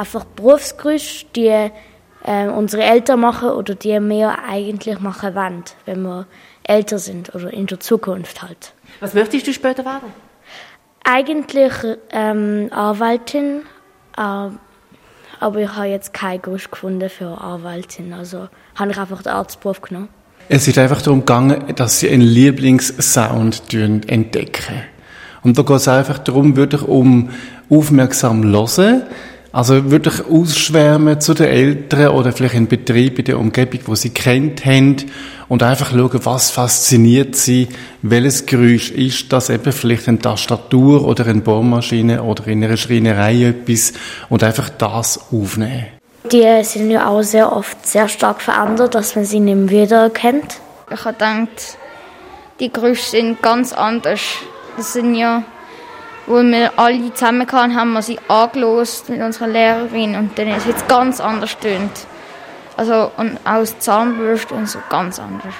Einfach 0.00 0.24
Berufsgerüste, 0.24 1.26
die 1.36 1.70
äh, 2.24 2.48
unsere 2.48 2.82
Eltern 2.82 3.20
machen 3.20 3.50
oder 3.50 3.74
die 3.74 4.00
wir 4.00 4.38
eigentlich 4.48 4.98
machen 5.00 5.34
wollen, 5.34 5.64
wenn 5.84 6.02
wir 6.02 6.26
älter 6.64 6.98
sind 6.98 7.34
oder 7.34 7.52
in 7.52 7.66
der 7.66 7.80
Zukunft 7.80 8.42
halt. 8.42 8.72
Was 9.00 9.14
möchtest 9.14 9.46
du 9.46 9.52
später 9.52 9.84
werden? 9.84 10.12
Eigentlich 11.04 11.72
ähm, 12.10 12.68
Anwältin, 12.72 13.62
äh, 14.16 14.48
aber 15.40 15.58
ich 15.58 15.74
habe 15.74 15.86
jetzt 15.86 16.12
keinen 16.12 16.42
Gerüst 16.42 16.70
gefunden 16.70 17.08
für 17.08 17.40
Anwältin, 17.40 18.12
also 18.12 18.48
habe 18.74 18.90
ich 18.90 18.98
einfach 18.98 19.22
den 19.22 19.32
Arztberuf 19.32 19.80
genommen. 19.80 20.08
Es 20.48 20.66
ist 20.66 20.78
einfach 20.78 21.00
darum 21.00 21.20
gegangen, 21.20 21.74
dass 21.76 22.00
sie 22.00 22.10
einen 22.10 22.22
Lieblingssound 22.22 23.72
entdecken. 23.72 24.82
Und 25.42 25.56
da 25.56 25.62
geht 25.62 25.76
es 25.76 25.88
einfach 25.88 26.18
darum, 26.18 26.56
wirklich 26.56 26.82
um 26.82 27.30
aufmerksam 27.70 28.44
hören, 28.44 29.04
also 29.52 29.90
wirklich 29.90 30.24
ausschwärmen 30.26 31.20
zu 31.20 31.34
den 31.34 31.46
Eltern 31.46 32.08
oder 32.08 32.32
vielleicht 32.32 32.54
in 32.54 32.68
Betrieb, 32.68 33.18
in 33.18 33.24
der 33.24 33.38
Umgebung, 33.38 33.80
wo 33.86 33.94
sie 33.94 34.10
kennt 34.10 34.64
haben 34.64 34.96
und 35.48 35.62
einfach 35.62 35.90
schauen, 35.90 36.20
was 36.24 36.50
fasziniert 36.50 37.34
sie, 37.34 37.68
welches 38.02 38.46
Geräusch 38.46 38.90
ist 38.92 39.32
das 39.32 39.50
eben 39.50 39.72
vielleicht 39.72 40.08
eine 40.08 40.20
Tastatur 40.20 41.04
oder 41.04 41.26
eine 41.26 41.40
Bohrmaschine 41.40 42.22
oder 42.22 42.46
in 42.46 42.62
einer 42.62 42.76
Schreinerei 42.76 43.46
etwas 43.46 43.92
und 44.28 44.44
einfach 44.44 44.68
das 44.68 45.18
aufnehmen. 45.32 45.86
Die 46.30 46.64
sind 46.64 46.90
ja 46.90 47.08
auch 47.08 47.22
sehr 47.22 47.50
oft 47.50 47.84
sehr 47.86 48.08
stark 48.08 48.42
verändert, 48.42 48.94
dass 48.94 49.16
man 49.16 49.24
sie 49.24 49.40
nicht 49.40 49.56
mehr 49.56 49.84
wiedererkennt. 49.84 50.58
Ich 50.92 51.04
habe 51.04 51.14
gedacht, 51.14 51.78
die 52.60 52.70
Gerüche 52.70 53.10
sind 53.10 53.42
ganz 53.42 53.72
anders. 53.72 54.20
Das 54.76 54.92
sind 54.92 55.14
ja, 55.14 55.42
wo 56.26 56.42
wir 56.42 56.72
alle 56.76 57.12
zusammen 57.14 57.50
waren, 57.50 57.74
haben 57.74 57.92
wir 57.92 58.02
sie 58.02 58.18
angelost 58.28 59.08
mit 59.08 59.20
unserer 59.20 59.48
Lehrerin 59.48 60.16
und 60.16 60.38
dann 60.38 60.48
ist 60.48 60.58
es 60.58 60.66
jetzt 60.66 60.88
ganz 60.88 61.20
anders 61.20 61.56
tönt. 61.58 62.06
Also 62.76 63.10
und 63.16 63.38
aus 63.44 63.78
Zahnbürste 63.78 64.54
und 64.54 64.68
so 64.68 64.78
ganz 64.88 65.18
anders. 65.18 65.54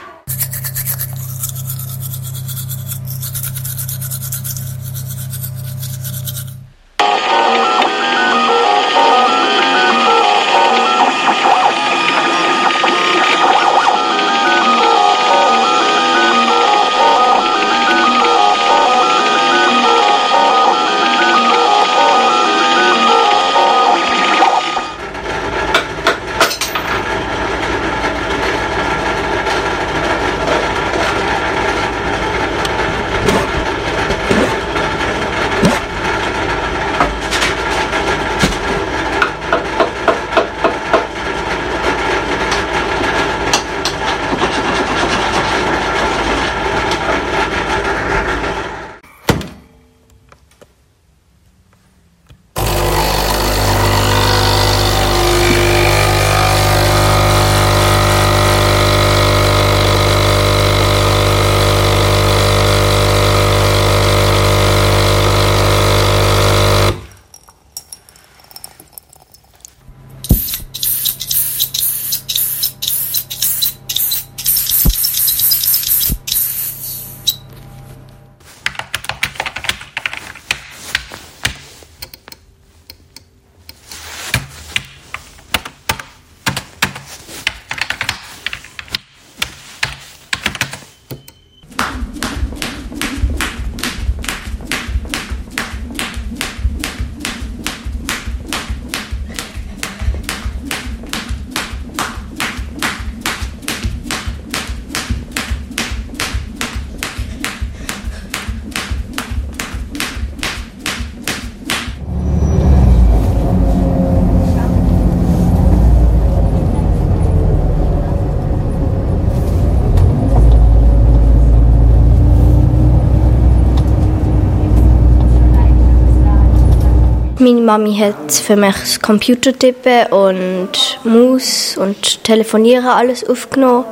Meine 127.41 127.63
Mami 127.63 127.97
hat 127.97 128.33
für 128.33 128.55
mich 128.55 128.75
das 128.75 129.01
Computertippen 129.01 130.13
und 130.13 131.01
Maus 131.05 131.75
und 131.79 132.23
Telefonieren 132.23 132.85
alles 132.85 133.27
aufgenommen 133.27 133.87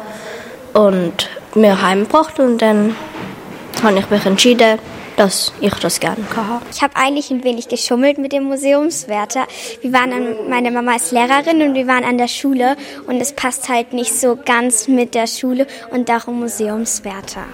und 0.74 1.30
mir 1.54 1.80
heimgebracht 1.80 2.38
und 2.40 2.60
dann 2.60 2.94
habe 3.82 4.00
ich 4.00 4.10
mich 4.10 4.26
entschieden, 4.26 4.78
dass 5.16 5.54
ich 5.62 5.72
das 5.76 5.98
gerne 5.98 6.22
habe. 6.36 6.62
Ich 6.70 6.82
habe 6.82 6.94
eigentlich 6.96 7.30
ein 7.30 7.42
wenig 7.42 7.68
geschummelt 7.68 8.18
mit 8.18 8.32
dem 8.32 8.44
Museumswärter. 8.44 9.46
Wir 9.80 9.94
waren 9.94 10.12
an, 10.12 10.50
meine 10.50 10.70
Mama 10.70 10.96
ist 10.96 11.12
Lehrerin 11.12 11.62
und 11.62 11.74
wir 11.74 11.86
waren 11.86 12.04
an 12.04 12.18
der 12.18 12.28
Schule 12.28 12.76
und 13.06 13.18
es 13.18 13.32
passt 13.32 13.70
halt 13.70 13.94
nicht 13.94 14.12
so 14.14 14.38
ganz 14.44 14.88
mit 14.88 15.14
der 15.14 15.26
Schule 15.26 15.66
und 15.90 16.10
darum 16.10 16.40
Museumswärter. 16.40 17.44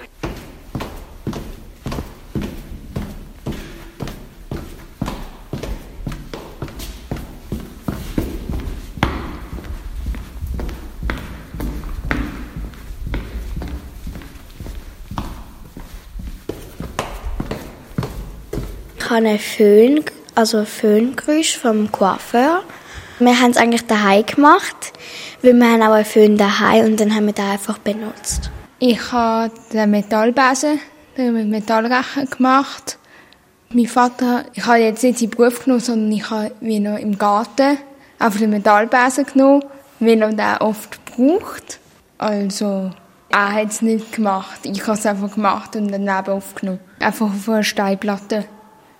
Habe 19.15 19.27
einen 19.27 19.39
Föhn, 19.39 20.03
also 20.35 20.57
ein 20.57 20.65
Föhngeräusch 20.65 21.57
vom 21.57 21.89
Coiffeur. 21.89 22.63
Wir 23.19 23.39
haben 23.39 23.51
es 23.51 23.57
eigentlich 23.57 23.85
daheim 23.87 24.25
gemacht, 24.25 24.91
weil 25.41 25.53
wir 25.53 25.71
haben 25.71 25.81
auch 25.83 25.93
einen 25.93 26.03
Föhn 26.03 26.37
daheim 26.37 26.85
und 26.87 26.99
dann 26.99 27.15
haben 27.15 27.27
wir 27.27 27.33
den 27.33 27.45
einfach 27.45 27.77
benutzt. 27.77 28.51
Ich 28.79 29.13
habe 29.13 29.53
den 29.71 29.91
Metallbesen 29.91 30.81
mit 31.15 31.47
Metallrechen 31.47 32.29
gemacht. 32.29 32.97
Mein 33.69 33.87
Vater, 33.87 34.43
ich 34.53 34.65
habe 34.65 34.79
jetzt 34.79 35.01
nicht 35.01 35.19
seinen 35.19 35.29
Beruf 35.29 35.63
genommen, 35.63 35.79
sondern 35.79 36.11
ich 36.11 36.29
habe 36.29 36.51
wie 36.59 36.81
noch 36.81 36.97
im 36.97 37.17
Garten 37.17 37.77
einfach 38.19 38.39
den 38.39 38.49
Metallbesen 38.49 39.25
genommen, 39.27 39.63
weil 40.01 40.21
er 40.21 40.33
den 40.33 40.57
oft 40.59 40.99
braucht. 41.05 41.79
Also, 42.17 42.91
er 43.29 43.53
hat 43.53 43.71
es 43.71 43.81
nicht 43.81 44.11
gemacht. 44.11 44.59
Ich 44.63 44.85
habe 44.85 44.97
es 44.97 45.05
einfach 45.05 45.33
gemacht 45.35 45.77
und 45.77 45.87
daneben 45.89 46.33
aufgenommen. 46.33 46.79
Einfach 46.99 47.27
auf 47.27 47.47
einer 47.47 47.63
Steinplatte, 47.63 48.45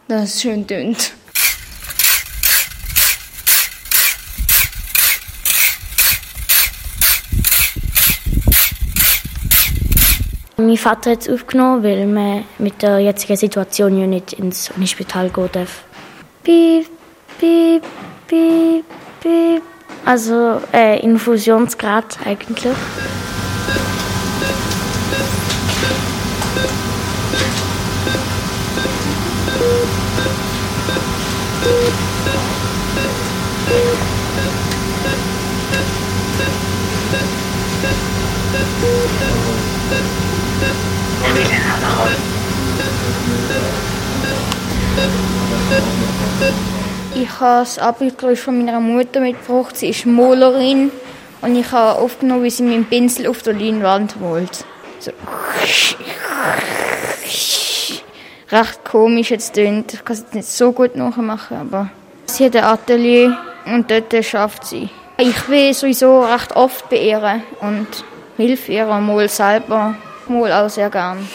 dass 0.07 0.35
es 0.35 0.41
schön 0.41 0.67
tönt. 0.67 1.13
Mein 10.57 10.77
Vater 10.77 11.11
hat 11.11 11.21
es 11.21 11.29
aufgenommen, 11.29 11.83
weil 11.83 12.07
man 12.07 12.45
mit 12.57 12.81
der 12.81 12.99
jetzigen 12.99 13.35
Situation 13.35 13.99
ja 13.99 14.07
nicht 14.07 14.33
ins 14.33 14.71
Unispital 14.75 15.29
gehen 15.29 15.49
darf. 15.51 15.83
Piep, 16.43 16.87
piep, 17.37 17.83
piep, 18.27 18.85
piep. 19.21 19.61
Also 20.05 20.61
äh, 20.73 20.99
Infusionsgrad 21.01 22.19
eigentlich. 22.25 22.73
Ich 47.15 47.39
habe 47.39 47.61
das 47.61 47.79
Abendgeräusch 47.79 48.39
von 48.39 48.63
meiner 48.63 48.79
Mutter 48.79 49.19
mitgebracht. 49.19 49.75
Sie 49.75 49.89
ist 49.89 50.05
Malerin 50.05 50.91
und 51.41 51.55
ich 51.55 51.71
habe 51.71 51.99
aufgenommen, 51.99 52.43
wie 52.43 52.49
sie 52.51 52.63
mit 52.63 52.75
dem 52.75 52.85
Pinsel 52.85 53.27
auf 53.27 53.41
der 53.41 53.53
Leinwand 53.53 54.21
malt. 54.21 54.65
So. 54.99 55.11
Recht 58.51 58.85
komisch 58.85 59.31
jetzt 59.31 59.53
klingt. 59.53 59.93
Ich 59.93 60.05
kann 60.05 60.13
es 60.13 60.19
jetzt 60.21 60.35
nicht 60.35 60.47
so 60.47 60.71
gut 60.71 60.95
nachmachen, 60.95 61.57
aber 61.57 61.89
sie 62.25 62.45
hat 62.45 62.55
ein 62.55 62.63
Atelier 62.63 63.37
und 63.65 63.89
dort 63.89 64.23
schafft 64.23 64.67
sie. 64.67 64.89
Ich 65.17 65.41
bin 65.43 65.73
sowieso 65.73 66.23
recht 66.23 66.55
oft 66.55 66.87
bei 66.89 66.97
ihr 66.97 67.41
und 67.61 67.87
hilf 68.37 68.69
ihr 68.69 68.85
mal 68.85 69.27
selber, 69.29 69.95
mal 70.27 70.51
auch 70.51 70.69
sehr 70.69 70.89
gern. 70.89 71.27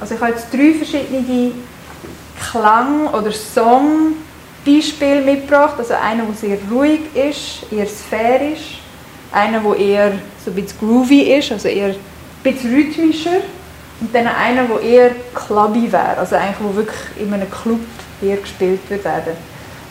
Also 0.00 0.14
ich 0.14 0.20
habe 0.22 0.32
jetzt 0.32 0.50
drei 0.54 0.72
verschiedene 0.98 1.52
Klang- 2.50 3.08
oder 3.08 3.32
Song-Beispiele 3.32 5.22
mitgebracht. 5.22 5.74
Also 5.78 5.94
einer, 5.94 6.24
der 6.24 6.34
sehr 6.34 6.58
ruhig 6.70 7.00
ist, 7.14 7.72
eher 7.72 7.86
sphärisch. 7.86 8.80
Einer, 9.32 9.60
der 9.60 9.76
eher 9.76 10.12
so 10.44 10.50
ein 10.50 10.54
bisschen 10.54 10.78
groovy 10.78 11.38
ist, 11.38 11.52
also 11.52 11.68
eher 11.68 11.88
ein 11.88 11.96
bisschen 12.42 12.74
rhythmischer. 12.74 13.40
Und 14.00 14.14
dann 14.14 14.28
einer, 14.28 14.64
der 14.64 14.80
eher 14.80 15.10
clubby 15.34 15.90
wäre, 15.90 16.18
also 16.18 16.36
eigentlich, 16.36 16.56
wo 16.60 16.74
wirklich 16.74 16.98
in 17.18 17.34
einem 17.34 17.50
Club 17.50 17.80
eher 18.22 18.36
gespielt 18.36 18.80
wird 18.88 19.04
werden. 19.04 19.32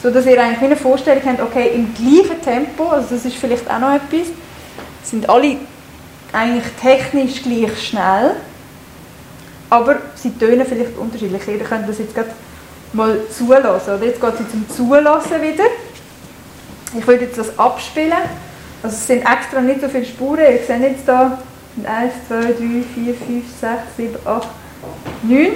So 0.02 0.12
dass 0.12 0.26
ihr 0.26 0.42
eigentlich 0.42 0.62
eine 0.62 0.76
Vorstellung 0.76 1.24
habt, 1.26 1.42
okay, 1.42 1.72
im 1.74 1.94
gleichen 1.94 2.42
Tempo, 2.42 2.88
also 2.90 3.16
das 3.16 3.26
ist 3.26 3.36
vielleicht 3.36 3.70
auch 3.70 3.80
noch 3.80 3.94
etwas, 3.94 4.28
sind 5.04 5.28
alle 5.28 5.58
eigentlich 6.32 6.66
technisch 6.82 7.42
gleich 7.42 7.88
schnell, 7.88 8.36
aber 9.70 9.98
sie 10.16 10.32
tönen 10.32 10.66
vielleicht 10.66 10.98
unterschiedlich. 10.98 11.48
Ihr 11.48 11.60
könnt 11.60 11.90
das 11.90 12.00
jetzt 12.00 12.16
mal 12.94 13.20
zulassen. 13.30 13.96
Oder 13.96 14.06
jetzt 14.06 14.22
geht 14.22 14.34
es 14.34 14.52
zum 14.52 14.70
Zulassen 14.70 15.42
wieder. 15.42 15.66
Ich 16.98 17.06
würde 17.06 17.26
jetzt 17.26 17.38
das 17.38 17.58
abspielen. 17.60 18.14
Also 18.84 18.96
es 18.96 19.08
sind 19.08 19.22
extra 19.22 19.62
nicht 19.62 19.82
so 19.82 19.90
viele 19.90 20.06
Spuren. 20.06 20.40
Ihr 20.40 20.60
seht 20.66 20.82
jetzt 20.82 21.06
hier 21.06 21.38
1, 21.86 22.14
2, 22.28 22.36
3, 22.42 22.54
4, 22.56 23.14
5, 23.14 23.46
6, 23.60 23.72
7, 23.98 24.16
8, 24.26 24.48
9 25.24 25.48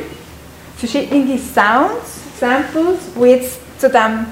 verschiedene 0.77 1.37
Sounds, 1.37 2.21
Samples, 2.39 2.97
die 3.15 3.25
jetzt 3.27 3.59
zu 3.79 3.87
diesem 3.87 4.25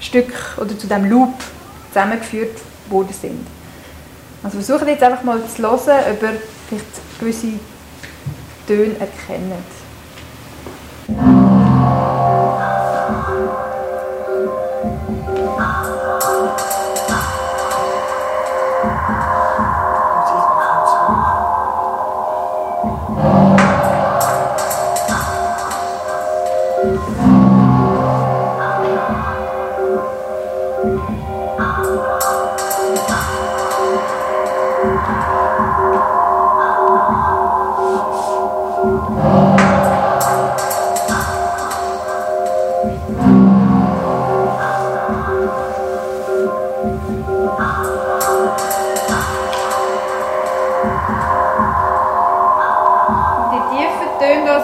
Stück 0.00 0.32
oder 0.56 0.68
zu 0.78 0.86
diesem 0.86 1.10
Loop 1.10 1.34
zusammengeführt 1.92 2.56
worden 2.88 3.12
sind. 3.20 3.46
Also 4.44 4.60
versucht 4.60 4.86
jetzt 4.86 5.02
einfach 5.02 5.24
mal 5.24 5.40
zu 5.44 5.62
hören, 5.62 6.04
ob 6.12 6.22
ihr 6.22 6.40
vielleicht 6.68 7.18
gewisse 7.18 7.48
Töne 8.68 8.94
erkennen. 9.00 9.64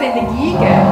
Töne 0.05 0.29
hier 0.37 0.84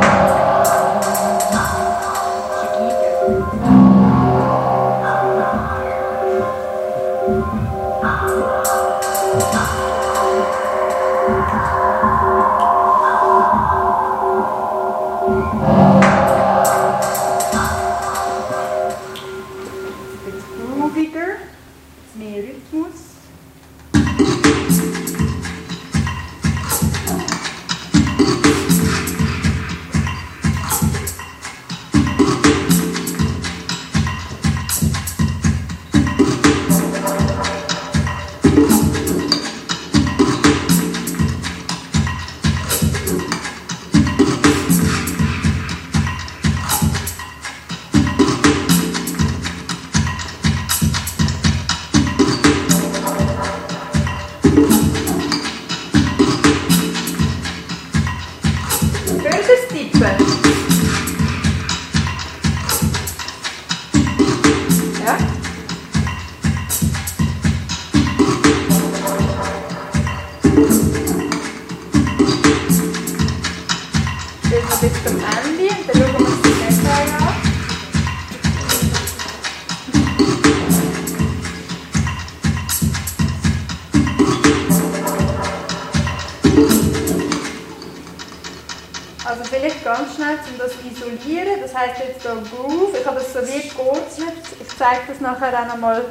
vielleicht 89.63 89.85
ganz 89.85 90.15
schnell, 90.17 90.39
um 90.51 90.59
das 90.59 90.73
zu 90.73 91.07
isolieren. 91.07 91.61
Das 91.61 91.75
heisst 91.75 92.01
jetzt 92.01 92.23
hier 92.23 92.43
Groove. 92.51 92.95
Ich 92.99 93.07
habe 93.07 93.17
das 93.17 93.33
so 93.33 93.41
wie 93.41 93.69
geordnet. 93.69 94.35
Ich 94.61 94.77
zeige 94.77 95.01
das 95.07 95.21
nachher 95.21 95.61
auch 95.61 95.67
nochmal, 95.67 96.05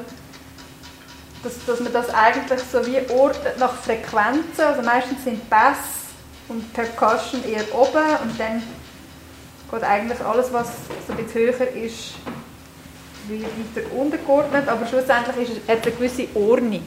dass, 1.43 1.53
dass 1.65 1.79
man 1.81 1.91
das 1.91 2.13
eigentlich 2.13 2.61
so 2.71 2.85
wie 2.85 2.99
ordnet 3.11 3.57
nach 3.59 3.73
Frequenzen. 3.73 4.61
Also 4.63 4.81
meistens 4.83 5.23
sind 5.23 5.49
Bass 5.49 5.77
und 6.47 6.71
Percussion 6.73 7.43
eher 7.43 7.63
oben 7.73 8.05
und 8.23 8.39
dann 8.39 8.63
geht 9.69 9.83
eigentlich 9.83 10.21
alles, 10.21 10.51
was 10.53 10.67
so 11.07 11.13
ein 11.13 11.17
bisschen 11.17 11.41
höher 11.41 11.67
ist, 11.75 12.13
weiter 13.27 13.91
untergeordnet. 13.93 14.67
Aber 14.69 14.87
schlussendlich 14.87 15.49
ist 15.49 15.57
es 15.67 15.69
eine 15.69 15.91
gewisse 15.91 16.27
Ordnung. 16.35 16.83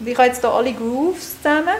Und 0.00 0.06
ich 0.08 0.16
habe 0.16 0.28
jetzt 0.28 0.40
hier 0.40 0.50
alle 0.50 0.72
Grooves 0.72 1.36
zusammen. 1.40 1.76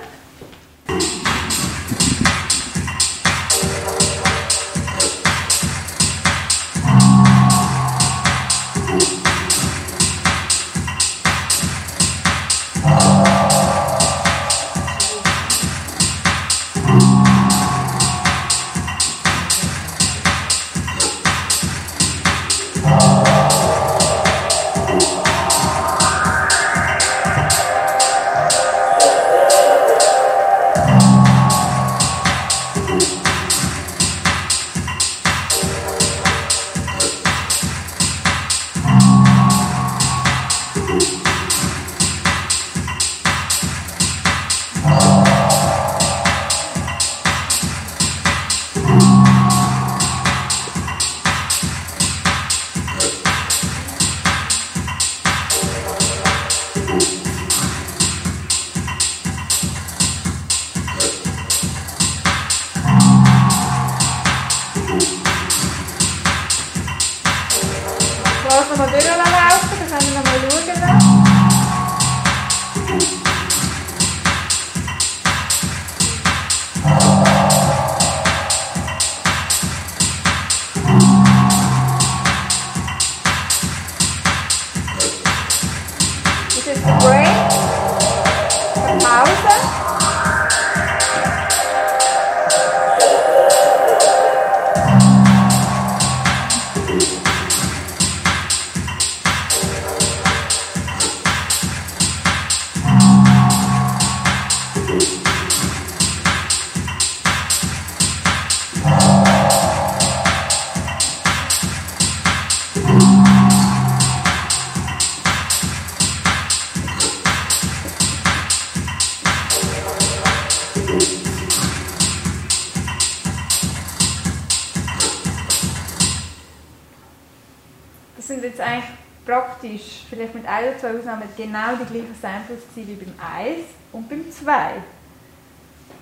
Ein 130.49 130.65
oder 130.65 130.79
zwei 130.79 130.99
Ausnahmen, 130.99 131.29
genau 131.37 131.77
die 131.81 131.85
gleichen 131.93 132.15
Samples 132.21 132.61
gewesen 132.75 132.89
wie 132.89 133.05
beim 133.05 133.15
1 133.45 133.59
und 133.93 134.09
beim 134.09 134.25
2. 134.31 134.53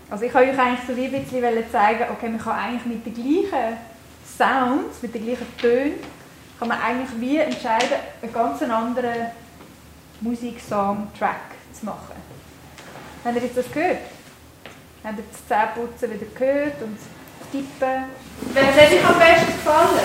Also 0.09 0.25
ich 0.25 0.33
wollte 0.35 0.53
euch 0.53 0.59
eigentlich 0.59 0.87
so 0.87 0.97
wie 0.97 1.07
ein 1.07 1.25
bisschen 1.25 1.71
zeigen, 1.73 2.05
okay, 2.11 2.29
man 2.29 2.41
kann 2.41 2.59
eigentlich 2.59 2.87
mit 2.87 3.07
den 3.07 3.15
gleichen 3.15 3.77
Sounds, 4.39 5.03
mit 5.03 5.15
den 5.15 5.25
gleichen 5.25 5.57
Tönen, 5.59 5.95
kann 6.59 6.69
man 6.69 6.81
eigentlich 6.81 7.21
wie 7.21 7.39
entscheiden, 7.39 7.99
einen 8.23 8.33
ganz 8.33 8.63
anderen 8.63 9.27
Musiksong-Track 10.21 11.55
zu 11.73 11.87
machen. 11.87 12.15
Habt 13.25 13.37
ihr 13.37 13.43
jetzt 13.43 13.57
das 13.57 13.71
gehört? 13.71 13.99
Habt 15.05 15.19
ihr 15.19 15.25
das 15.31 15.47
Zähneputzen 15.47 16.11
wieder 16.13 16.27
gehört 16.35 16.83
und 16.83 16.97
das 16.97 17.51
Tippen? 17.51 18.05
Wer 18.53 18.67
hat 18.67 18.93
euch 18.93 19.07
am 19.07 19.19
besten 19.19 19.47
gefallen? 19.47 20.01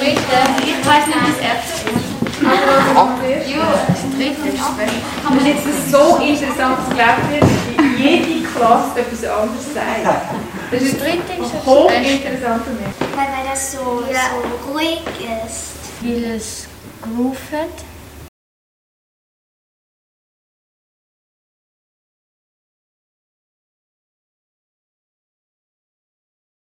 Ich 0.00 0.86
weiß 0.86 1.06
nicht, 1.06 1.42
erste 1.42 1.90
ist. 1.90 2.17
Das 2.42 4.28
ist 4.28 4.76
das. 4.76 4.90
Das 5.36 5.46
jetzt 5.46 5.66
ein 5.66 5.90
so 5.90 6.16
interessantes 6.16 6.88
Gespräch, 6.88 7.42
wie 7.76 8.02
jede 8.02 8.48
Klasse 8.48 9.00
etwas 9.00 9.24
anderes 9.24 9.74
sagt. 9.74 10.04
Das 10.70 10.82
ist 10.82 10.94
Das 10.94 11.00
dritte 11.00 11.32
ist 11.42 11.54
das 11.54 11.66
hochinteressant 11.66 12.64
für 12.64 12.70
mich. 12.70 12.94
Weil, 13.16 13.26
weil 13.26 13.46
das 13.50 13.72
so, 13.72 13.78
so 13.78 14.72
ruhig 14.72 15.00
ist. 15.46 15.74
Weil 16.02 16.24
es 16.36 16.68
Groove 17.02 17.38
hat. 17.52 17.68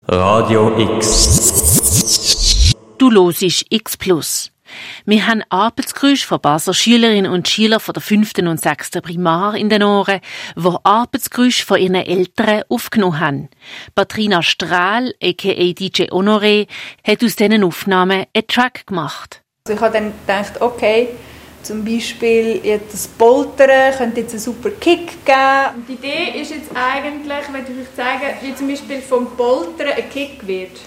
Radio 0.08 0.78
X. 0.78 2.72
Du 2.96 3.10
hörst 3.10 3.64
X 3.68 3.96
Plus. 3.96 4.55
Wir 5.04 5.26
haben 5.26 5.42
Arbeitsgeräusche 5.48 6.26
von 6.26 6.40
Basler 6.40 6.74
Schülerinnen 6.74 7.30
und 7.30 7.48
Schülern 7.48 7.80
von 7.80 7.92
der 7.92 8.02
5. 8.02 8.32
und 8.38 8.60
6. 8.60 8.90
Primar 9.02 9.56
in 9.56 9.68
den 9.68 9.82
Ohren, 9.82 10.20
die 10.56 10.76
Arbeitsgeräusche 10.82 11.64
von 11.64 11.78
ihren 11.78 11.94
Eltern 11.94 12.62
aufgenommen 12.68 13.20
haben. 13.20 13.48
Patrina 13.94 14.42
Strahl, 14.42 15.14
a.k.a. 15.22 15.72
DJ 15.72 16.10
Honoré, 16.10 16.66
hat 17.06 17.24
aus 17.24 17.36
diesen 17.36 17.64
Aufnahmen 17.64 18.26
einen 18.32 18.46
Track 18.46 18.86
gemacht. 18.86 19.42
Also 19.66 19.76
ich 19.76 19.80
habe 19.80 19.92
dann 19.92 20.12
gedacht, 20.26 20.60
okay, 20.60 21.08
zum 21.66 21.84
Beispiel 21.84 22.60
jetzt 22.62 22.94
das 22.94 23.08
Poltern 23.08 23.92
könnte 23.96 24.20
jetzt 24.20 24.32
einen 24.32 24.40
super 24.40 24.70
Kick 24.70 25.24
geben. 25.24 25.84
Die 25.88 25.94
Idee 25.94 26.40
ist 26.40 26.52
jetzt 26.52 26.70
eigentlich, 26.74 27.44
wenn 27.50 27.64
ich 27.64 27.82
euch 27.82 27.94
zeigen, 27.96 28.36
wie 28.42 28.54
zum 28.54 28.68
Beispiel 28.68 29.00
vom 29.00 29.36
Poltern 29.36 29.88
ein 29.96 30.08
Kick 30.08 30.46
wird. 30.46 30.78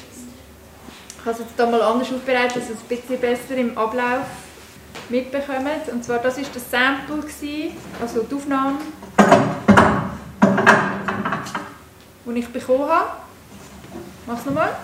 Ich 1.22 1.26
habe 1.26 1.32
es 1.32 1.40
jetzt 1.40 1.56
hier 1.58 1.66
mal 1.66 1.82
anders 1.82 2.14
aufbereitet, 2.14 2.56
dass 2.56 2.70
ihr 2.70 2.76
es 2.76 2.82
ein 2.82 2.88
bisschen 2.88 3.20
besser 3.20 3.58
im 3.58 3.78
Ablauf 3.78 4.26
mitbekommt. 5.10 5.90
Und 5.92 6.04
zwar, 6.04 6.20
das 6.20 6.38
war 6.38 6.56
das 6.56 6.72
Sample, 6.72 7.24
also 8.02 8.24
die 8.24 8.36
Aufnahme, 8.36 8.78
die 12.26 12.40
ich 12.40 12.48
bekommen 12.48 12.90
habe. 12.90 13.10
Mach 14.26 14.40
es 14.40 14.46
nochmal. 14.46 14.78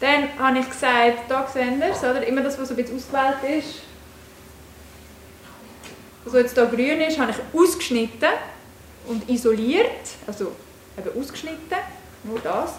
Dann 0.00 0.38
habe 0.38 0.58
ich 0.58 0.68
gesagt, 0.68 1.30
da 1.30 1.44
es, 1.44 2.02
oder? 2.02 2.26
immer 2.26 2.42
das, 2.42 2.58
was 2.58 2.68
so 2.68 2.74
ein 2.74 2.76
bisschen 2.76 2.96
ausgewählt 2.96 3.58
ist. 3.58 3.82
Was 6.26 6.34
jetzt 6.34 6.58
hier 6.58 6.66
grün 6.66 7.00
ist, 7.00 7.18
habe 7.18 7.32
ich 7.32 7.58
ausgeschnitten 7.58 8.28
und 9.06 9.26
isoliert. 9.30 9.86
Also 10.26 10.52
eben 11.00 11.20
ausgeschnitten, 11.20 11.78
nur 12.24 12.38
das. 12.40 12.74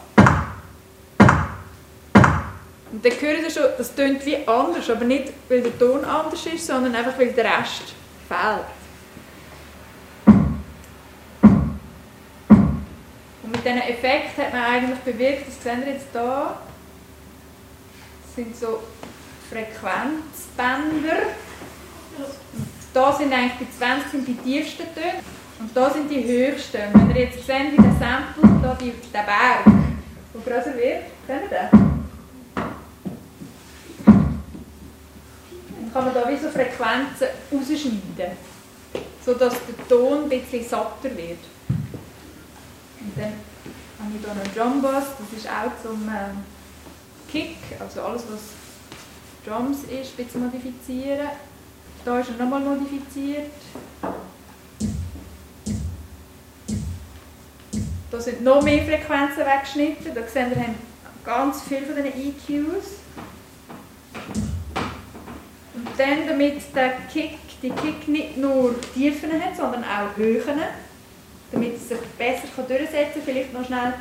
Und 2.91 3.05
dann 3.05 3.11
hören 3.21 3.43
Sie 3.47 3.51
schon, 3.51 3.63
das 3.77 3.95
tönt 3.95 4.25
wie 4.25 4.45
anders, 4.45 4.89
aber 4.89 5.05
nicht, 5.05 5.31
weil 5.47 5.61
der 5.61 5.77
Ton 5.79 6.03
anders 6.03 6.45
ist, 6.45 6.67
sondern 6.67 6.93
einfach, 6.93 7.17
weil 7.17 7.31
der 7.31 7.45
Rest 7.45 7.93
fehlt. 8.27 8.65
Und 13.43 13.51
mit 13.51 13.63
diesem 13.63 13.77
Effekt 13.77 14.37
hat 14.37 14.51
man 14.51 14.63
eigentlich 14.63 14.99
bewirkt, 14.99 15.47
das 15.47 15.63
sehen 15.63 15.83
Sie 15.85 15.91
jetzt 15.91 16.07
hier, 16.11 16.57
das 18.23 18.35
sind 18.35 18.57
so 18.57 18.83
Frequenzbänder. 19.49 21.27
Und 22.17 22.27
da 22.93 23.13
sind 23.13 23.33
eigentlich 23.33 23.67
die 23.69 23.77
20 23.77 24.11
sind 24.11 24.27
die 24.27 24.35
tiefsten 24.35 24.93
Töne. 24.93 25.23
Und 25.61 25.77
da 25.77 25.89
sind 25.91 26.09
die 26.09 26.23
höchsten. 26.23 26.81
Wenn 26.91 27.11
ihr 27.11 27.25
jetzt 27.25 27.45
seht, 27.45 27.71
wie 27.71 27.77
der 27.77 27.93
Sample, 27.93 28.59
da 28.63 28.75
die, 28.81 28.93
der 29.13 29.19
Berg, 29.19 29.65
der 30.33 30.41
größer 30.41 30.75
wird, 30.75 31.03
seht 31.27 31.41
ihr 31.43 31.49
den? 31.49 31.69
Dann 35.75 35.93
kann 35.93 36.05
man 36.05 36.13
da 36.15 36.27
wie 36.27 36.37
so 36.37 36.49
Frequenzen 36.49 37.27
rausschneiden, 37.51 38.37
sodass 39.23 39.53
der 39.53 39.87
Ton 39.87 40.23
ein 40.23 40.29
bisschen 40.29 40.67
satter 40.67 41.15
wird. 41.15 41.39
Und 42.99 43.17
dann 43.17 43.33
habe 43.99 44.11
ich 44.15 44.25
hier 44.25 44.33
noch 44.33 44.53
Drum 44.55 44.81
Bass, 44.81 45.05
das 45.19 45.37
ist 45.37 45.47
auch 45.47 45.71
zum 45.83 46.09
äh, 46.09 47.31
Kick, 47.31 47.57
also 47.79 48.01
alles 48.01 48.23
was 48.31 48.41
Drums 49.45 49.83
ist, 49.83 50.17
ein 50.17 50.25
bisschen 50.25 50.43
modifizieren. 50.43 51.29
Da 52.03 52.19
ist 52.19 52.29
er 52.29 52.43
nochmal 52.43 52.61
modifiziert. 52.61 53.51
Da 58.11 58.19
sind 58.19 58.43
noch 58.43 58.61
mehr 58.61 58.83
Frequenzen 58.83 59.45
weggeschnitten. 59.45 60.13
Da 60.13 60.27
sehen 60.27 60.49
wir 60.49 60.61
haben 60.61 60.75
ganz 61.23 61.61
viele 61.61 61.85
von 61.85 61.95
diesen 61.95 62.11
EQs. 62.11 62.85
Und 65.73 65.87
dann, 65.97 66.27
damit 66.27 66.75
der 66.75 66.89
Kick, 67.11 67.37
die 67.61 67.69
Kick 67.69 68.09
nicht 68.09 68.35
nur 68.35 68.75
Tiefen 68.93 69.31
hat, 69.31 69.55
sondern 69.55 69.85
auch 69.85 70.17
Höhen, 70.17 70.59
damit 71.53 71.77
es 71.77 71.87
sich 71.87 71.99
besser 72.17 72.47
kann 72.53 72.67
durchsetzen 72.67 73.13
kann, 73.13 73.21
vielleicht 73.23 73.53
noch 73.53 73.65
schnell, 73.65 73.93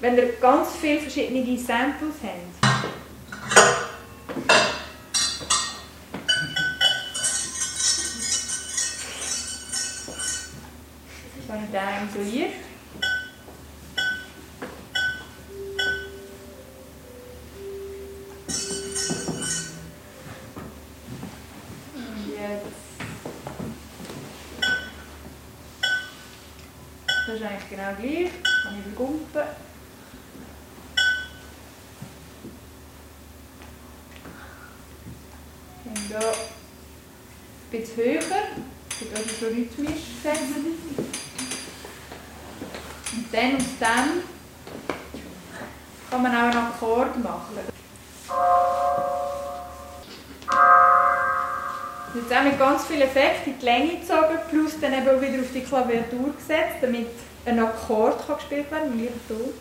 wenn 0.00 0.16
ihr 0.16 0.32
ganz 0.40 0.68
viele 0.80 1.00
verschiedene 1.00 1.58
Samples 1.58 2.14
habt. 2.22 2.64
Habe 11.50 11.62
ich 11.64 11.70
den 11.70 12.08
isoliert. 12.08 12.52
Eigentlich 27.54 27.70
genau 27.70 27.92
gleich. 27.98 28.30
Kann 28.62 28.78
ich 28.78 28.84
begumpen. 28.84 29.42
Und 35.84 36.10
da 36.10 36.18
ein 36.18 37.70
bisschen 37.70 37.96
höher. 37.96 38.20
Wird 38.20 39.16
also 39.16 39.30
so 39.40 39.46
rhythmisch 39.46 40.02
gesetzt. 40.22 40.42
Und 43.12 43.26
dann 43.32 43.56
aus 43.56 43.62
dem 43.80 44.22
kann 46.10 46.22
man 46.22 46.32
auch 46.32 46.42
einen 46.42 46.56
Akkord 46.56 47.22
machen. 47.22 47.58
Jetzt 52.14 52.32
auch 52.32 52.44
mit 52.44 52.58
ganz 52.58 52.86
vielen 52.86 53.02
Effekten 53.02 53.54
in 53.54 53.58
die 53.58 53.64
Länge 53.64 53.96
gezogen, 53.96 54.38
plus 54.48 54.78
dann 54.80 54.92
eben 54.92 55.20
wieder 55.20 55.42
auf 55.42 55.52
die 55.52 55.62
Klaviatur 55.62 56.32
gesetzt, 56.36 56.76
damit 56.80 57.08
ein 57.44 57.58
Akkord 57.58 58.26
kann 58.26 58.36
gespielt 58.36 58.70
werden 58.70 58.92
im 58.92 58.98
gleichen 58.98 59.20
Ton. 59.28 59.54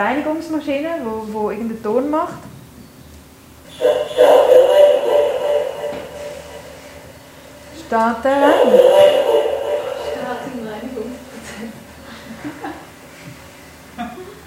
Reinigungsmaschine, 0.00 0.88
wo, 1.04 1.32
wo 1.32 1.50
irgendeinen 1.50 1.82
Ton 1.82 2.10
macht. 2.10 2.38
Steht 7.76 8.24
der 8.24 8.32
rein? 8.32 8.52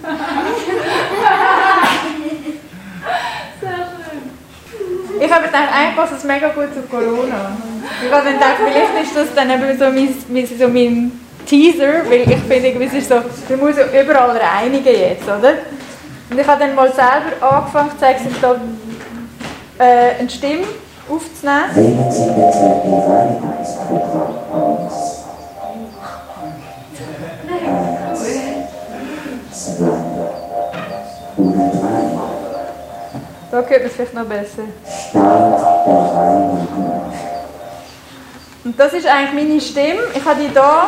Ich 5.23 5.31
habe 5.31 5.45
gedacht, 5.45 5.69
eigentlich 5.73 5.95
passt 5.95 6.13
das 6.13 6.23
mega 6.25 6.49
gut 6.49 6.73
zu 6.73 6.81
Corona. 6.83 7.55
Ich 8.05 8.11
habe 8.11 8.33
gedacht, 8.33 8.55
vielleicht 8.57 9.03
ist 9.03 9.15
das 9.15 9.33
dann 9.33 9.49
eben 9.49 9.77
so 9.77 9.85
mein, 9.85 10.47
so 10.47 10.67
mein 10.67 11.22
Teaser, 11.45 12.09
weil 12.09 12.21
ich 12.21 12.37
finde, 12.39 12.85
es 12.85 12.93
ist 12.93 13.09
so, 13.09 13.15
man 13.49 13.59
muss 13.59 13.75
ja 13.77 14.01
überall 14.01 14.37
reinigen 14.37 14.85
jetzt, 14.85 15.23
oder? 15.23 15.53
Und 16.29 16.39
ich 16.39 16.47
habe 16.47 16.59
dann 16.59 16.75
mal 16.75 16.91
selber 16.91 17.33
angefangen 17.41 17.91
da, 18.41 18.55
äh, 19.83 20.19
eine 20.19 20.29
Stimme 20.29 20.63
aufzunehmen. 21.09 21.69
Da 33.51 33.57
hört 33.57 33.69
man 33.69 33.81
es 33.81 33.93
vielleicht 33.93 34.13
noch 34.15 34.25
besser. 34.25 34.63
Und 38.63 38.79
das 38.79 38.93
ist 38.93 39.05
eigentlich 39.05 39.47
meine 39.47 39.61
Stimme. 39.61 39.99
Ich 40.15 40.25
habe 40.25 40.39
die 40.41 40.53
da, 40.53 40.87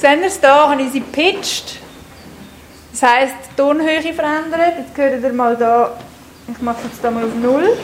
seht 0.00 0.20
ihr 0.20 0.26
es 0.26 0.40
da, 0.40 0.70
habe 0.70 0.82
ich 0.82 0.92
sie 0.92 1.00
pitched. 1.00 1.78
Das 2.92 3.02
heisst, 3.02 3.34
die 3.50 3.56
Tonhöhe 3.56 4.00
verändert. 4.12 4.74
Jetzt 4.78 4.96
hört 4.96 5.22
ihr 5.22 5.32
mal 5.32 5.56
da, 5.56 5.92
ich 6.48 6.60
mache 6.60 6.78
jetzt 6.84 7.04
da 7.04 7.10
mal 7.10 7.24
auf 7.24 7.34
Null. 7.34 7.76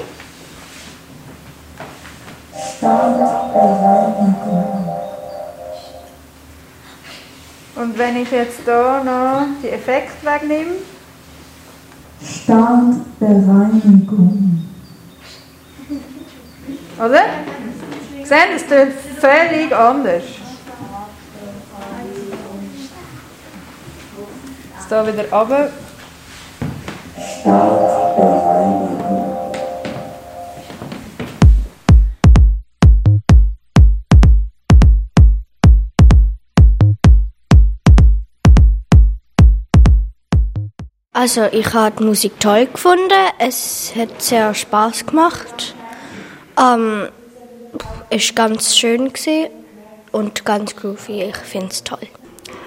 Und 7.76 7.98
wenn 7.98 8.22
ich 8.22 8.30
jetzt 8.30 8.60
da 8.64 9.02
noch 9.04 9.42
die 9.62 9.68
Effekte 9.68 10.24
wegnehme, 10.24 10.76
Startbereinigung. 12.22 14.64
oder? 16.98 17.24
Ihr, 18.18 18.26
es 18.56 18.66
tönt 18.66 18.94
völlig 19.20 19.76
anders. 19.76 20.22
Jetzt 24.88 24.92
da 24.92 25.04
wieder 25.04 25.28
runter. 25.32 25.68
Also 41.12 41.46
ich 41.50 41.74
habe 41.74 41.96
die 41.98 42.04
Musik 42.04 42.38
toll 42.38 42.66
gefunden. 42.66 43.08
Es 43.40 43.92
hat 43.96 44.22
sehr 44.22 44.54
Spaß 44.54 45.06
gemacht. 45.06 45.74
Ähm, 46.56 47.08
ist 48.10 48.36
ganz 48.36 48.76
schön 48.76 49.12
und 50.12 50.44
ganz 50.44 50.76
groovy. 50.76 51.24
Ich 51.24 51.36
finde 51.38 51.72
es 51.72 51.82
toll. 51.82 52.06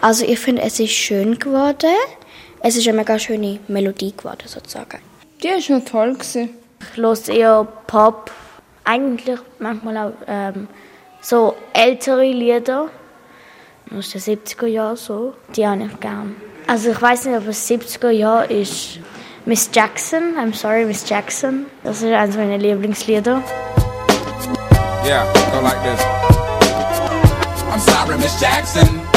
Also 0.01 0.25
ich 0.25 0.39
finde, 0.39 0.61
es 0.61 0.79
ist 0.79 0.91
schön 0.91 1.37
geworden. 1.39 1.95
Es 2.61 2.75
ist 2.77 2.87
eine 2.87 2.97
mega 2.97 3.19
schöne 3.19 3.59
Melodie 3.67 4.13
geworden 4.15 4.43
sozusagen. 4.45 4.99
Die 5.43 5.47
ist 5.47 5.69
noch 5.69 5.83
toll 5.83 6.13
gewesen. 6.13 6.49
Ich 6.93 6.97
höre 6.97 7.29
eher 7.29 7.67
Pop, 7.87 8.31
eigentlich 8.85 9.39
manchmal 9.59 9.97
auch 9.97 10.13
ähm, 10.27 10.67
so 11.21 11.55
ältere 11.73 12.23
Lieder 12.23 12.87
aus 13.95 14.11
den 14.11 14.21
70er 14.21 14.67
Jahren 14.67 14.95
so. 14.95 15.33
Die 15.55 15.67
habe 15.67 15.83
ich 15.83 15.99
gern. 15.99 16.35
Also 16.67 16.91
ich 16.91 17.01
weiß 17.01 17.25
nicht, 17.25 17.37
ob 17.37 17.47
es 17.47 17.69
70er 17.69 18.11
Jahre 18.11 18.45
ist. 18.45 18.99
Miss 19.45 19.69
Jackson, 19.73 20.35
I'm 20.37 20.53
sorry, 20.53 20.85
Miss 20.85 21.07
Jackson. 21.09 21.65
Das 21.83 22.01
ist 22.01 22.11
eines 22.11 22.37
meiner 22.37 22.57
Lieblingslieder. 22.57 23.41
Yeah, 25.05 25.25
go 25.51 25.61
like 25.61 25.81
this. 25.83 26.01
I'm 27.71 27.79
sorry, 27.79 28.17
Miss 28.17 28.39
Jackson. 28.39 29.08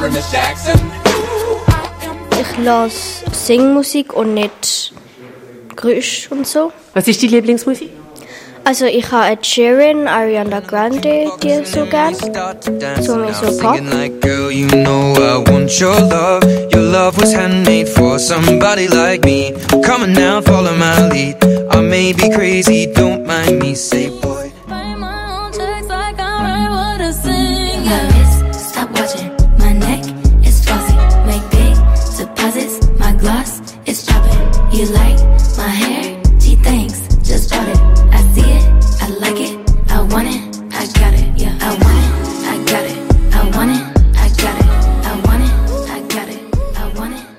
I 0.00 0.06
lasse 2.62 3.24
Singmusik 3.32 4.14
und 4.14 4.32
nicht 4.32 4.94
Geräusch 5.76 6.28
und 6.30 6.46
so. 6.46 6.72
Was 6.94 7.06
ist 7.06 7.20
die 7.20 7.26
Lieblingsmusik? 7.26 7.90
Also 8.64 8.86
ich 8.86 9.10
habe 9.12 9.32
Ed 9.32 9.44
Sheeran, 9.44 10.08
Ariana 10.08 10.60
Grande, 10.60 11.30
die 11.42 11.64
so 11.66 11.84
gern. 11.84 12.14
So 12.14 13.16
mehr 13.16 13.34
so 13.34 13.58
Pop. 13.58 13.78
Like, 13.92 14.22
girl, 14.22 14.50
you 14.50 14.68
know 14.68 15.12
I 15.16 15.44
want 15.50 15.78
your 15.78 16.00
love. 16.00 16.44
Your 16.72 16.82
love 16.82 17.20
was 17.20 17.34
handmade 17.34 17.88
for 17.90 18.18
somebody 18.18 18.88
like 18.88 19.22
me. 19.24 19.52
Come 19.84 20.04
on 20.04 20.14
now, 20.14 20.40
follow 20.40 20.74
my 20.76 21.10
lead. 21.10 21.36
I 21.70 21.80
may 21.80 22.14
be 22.14 22.30
crazy, 22.30 22.86
don't 22.86 23.26
mind 23.26 23.58
me. 23.58 23.74
Say, 23.74 24.08
boy. 24.08 24.39
You 34.80 34.86
like 34.94 35.20
my 35.58 35.68
hair? 35.68 36.22
Gee, 36.38 36.56
thanks. 36.56 37.02
Just 37.22 37.50
bought 37.50 37.68
it. 37.68 37.78
I 38.16 38.22
see 38.32 38.50
it. 38.50 38.64
I 39.02 39.08
like 39.20 39.38
it. 39.38 39.52
I 39.90 40.00
want 40.00 40.26
it. 40.26 40.40
I 40.72 40.86
got 40.98 41.12
it. 41.12 41.26
Yeah. 41.36 41.54
I 41.60 41.76
want 41.84 41.98
it. 42.00 42.12
I 42.48 42.56
got 42.64 42.84
it. 42.88 42.96
I 43.34 43.58
want 43.58 43.72
it. 43.76 43.90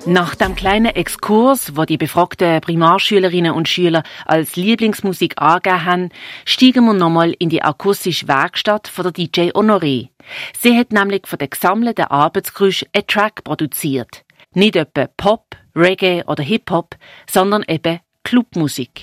Nach 0.06 0.36
dem 0.36 0.54
kleinen 0.54 0.94
Exkurs, 0.94 1.76
wo 1.76 1.84
die 1.84 1.96
befragten 1.96 2.60
Primarschülerinnen 2.60 3.52
und 3.52 3.68
Schüler 3.68 4.04
als 4.24 4.54
Lieblingsmusik 4.54 5.34
angegeben 5.42 5.84
haben, 5.84 6.08
steigen 6.44 6.84
wir 6.84 6.94
nochmal 6.94 7.34
in 7.40 7.48
die 7.48 7.62
akustische 7.62 8.28
Werkstatt 8.28 8.86
von 8.86 9.02
der 9.02 9.12
DJ 9.12 9.50
Honoré. 9.50 10.10
Sie 10.56 10.78
hat 10.78 10.92
nämlich 10.92 11.26
von 11.26 11.40
den 11.40 11.50
gesammelten 11.50 12.04
Arbeitsgeräuschen 12.04 12.86
einen 12.94 13.06
Track 13.08 13.42
produziert. 13.42 14.24
Nicht 14.54 14.76
etwa 14.76 15.08
Pop, 15.16 15.51
Reggae 15.74 16.24
oder 16.26 16.42
Hip-Hop, 16.42 16.96
sondern 17.28 17.64
eben 17.66 18.00
Clubmusik. 18.24 19.02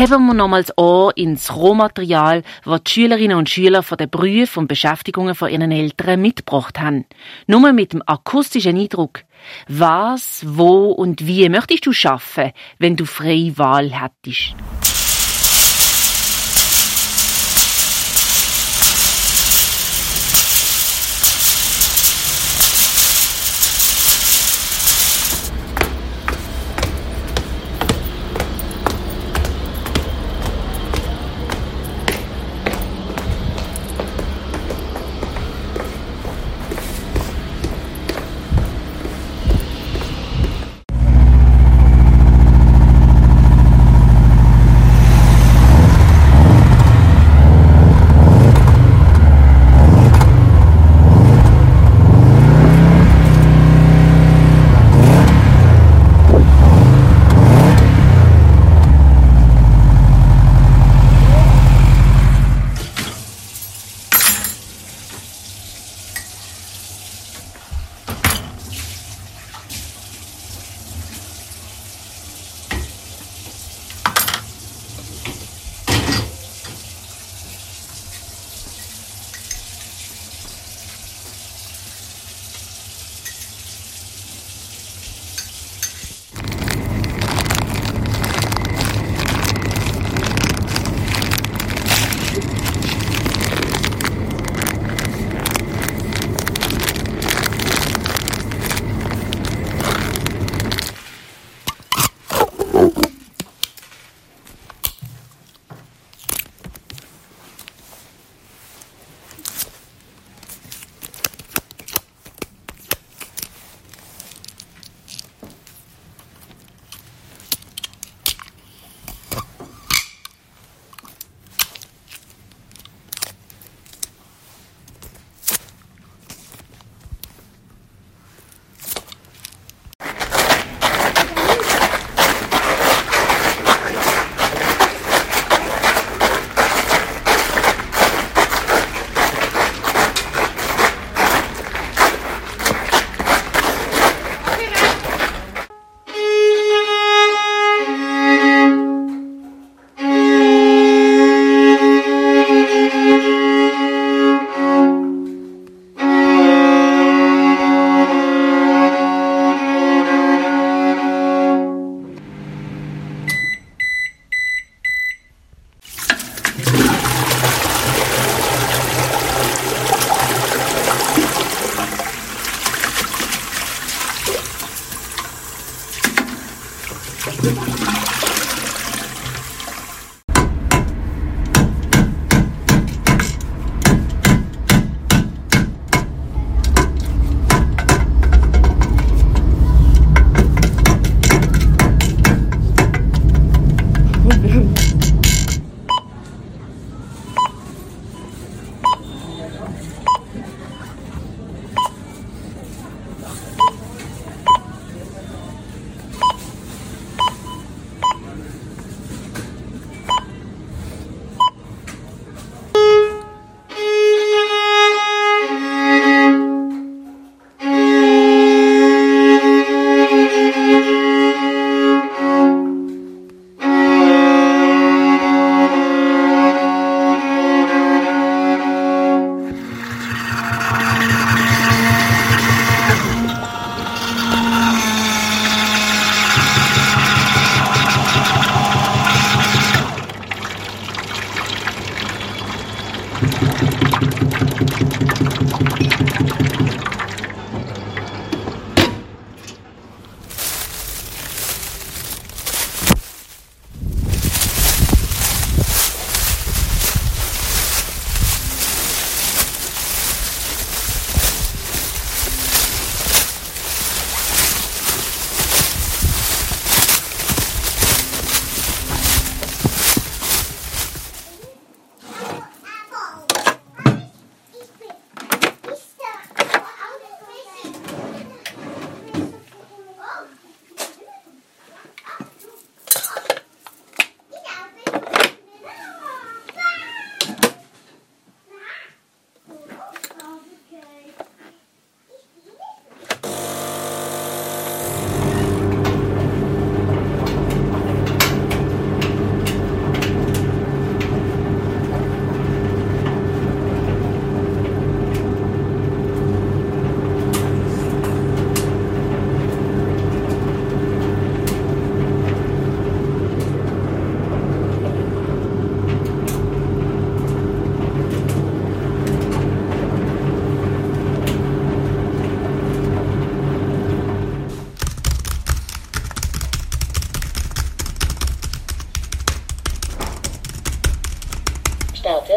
Heben 0.00 0.24
wir 0.28 0.32
nochmals 0.34 0.70
an 0.78 1.10
ins 1.14 1.54
Rohmaterial, 1.54 2.42
das 2.64 2.84
die 2.84 2.90
Schülerinnen 2.90 3.36
und 3.36 3.50
Schüler 3.50 3.82
von 3.82 3.98
den 3.98 4.08
Berufen 4.08 4.60
und 4.60 4.66
Beschäftigungen 4.66 5.34
von 5.34 5.50
ihren 5.50 5.70
Eltern 5.70 6.22
mitgebracht 6.22 6.80
haben. 6.80 7.04
Nur 7.46 7.70
mit 7.72 7.92
dem 7.92 8.02
akustischen 8.06 8.78
Eindruck. 8.78 9.24
Was, 9.68 10.42
wo 10.46 10.86
und 10.86 11.26
wie 11.26 11.46
möchtest 11.50 11.84
du 11.84 11.92
schaffen, 11.92 12.52
wenn 12.78 12.96
du 12.96 13.04
freie 13.04 13.58
Wahl 13.58 13.90
hättest? 13.90 14.54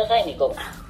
Starte 0.03 0.09
Reinigung. 0.09 0.51
Anna, 0.51 0.82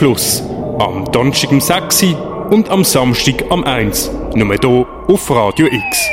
Plus. 0.00 0.42
Am 0.78 1.04
Donnerstag 1.12 1.52
um 1.52 1.60
6 1.60 2.04
Uhr 2.04 2.50
und 2.50 2.70
am 2.70 2.84
Samstag 2.84 3.44
am 3.50 3.64
1 3.64 4.08
Uhr. 4.08 4.30
Nur 4.34 4.56
hier 4.58 4.86
auf 5.08 5.30
Radio 5.30 5.66
X. 5.66 6.09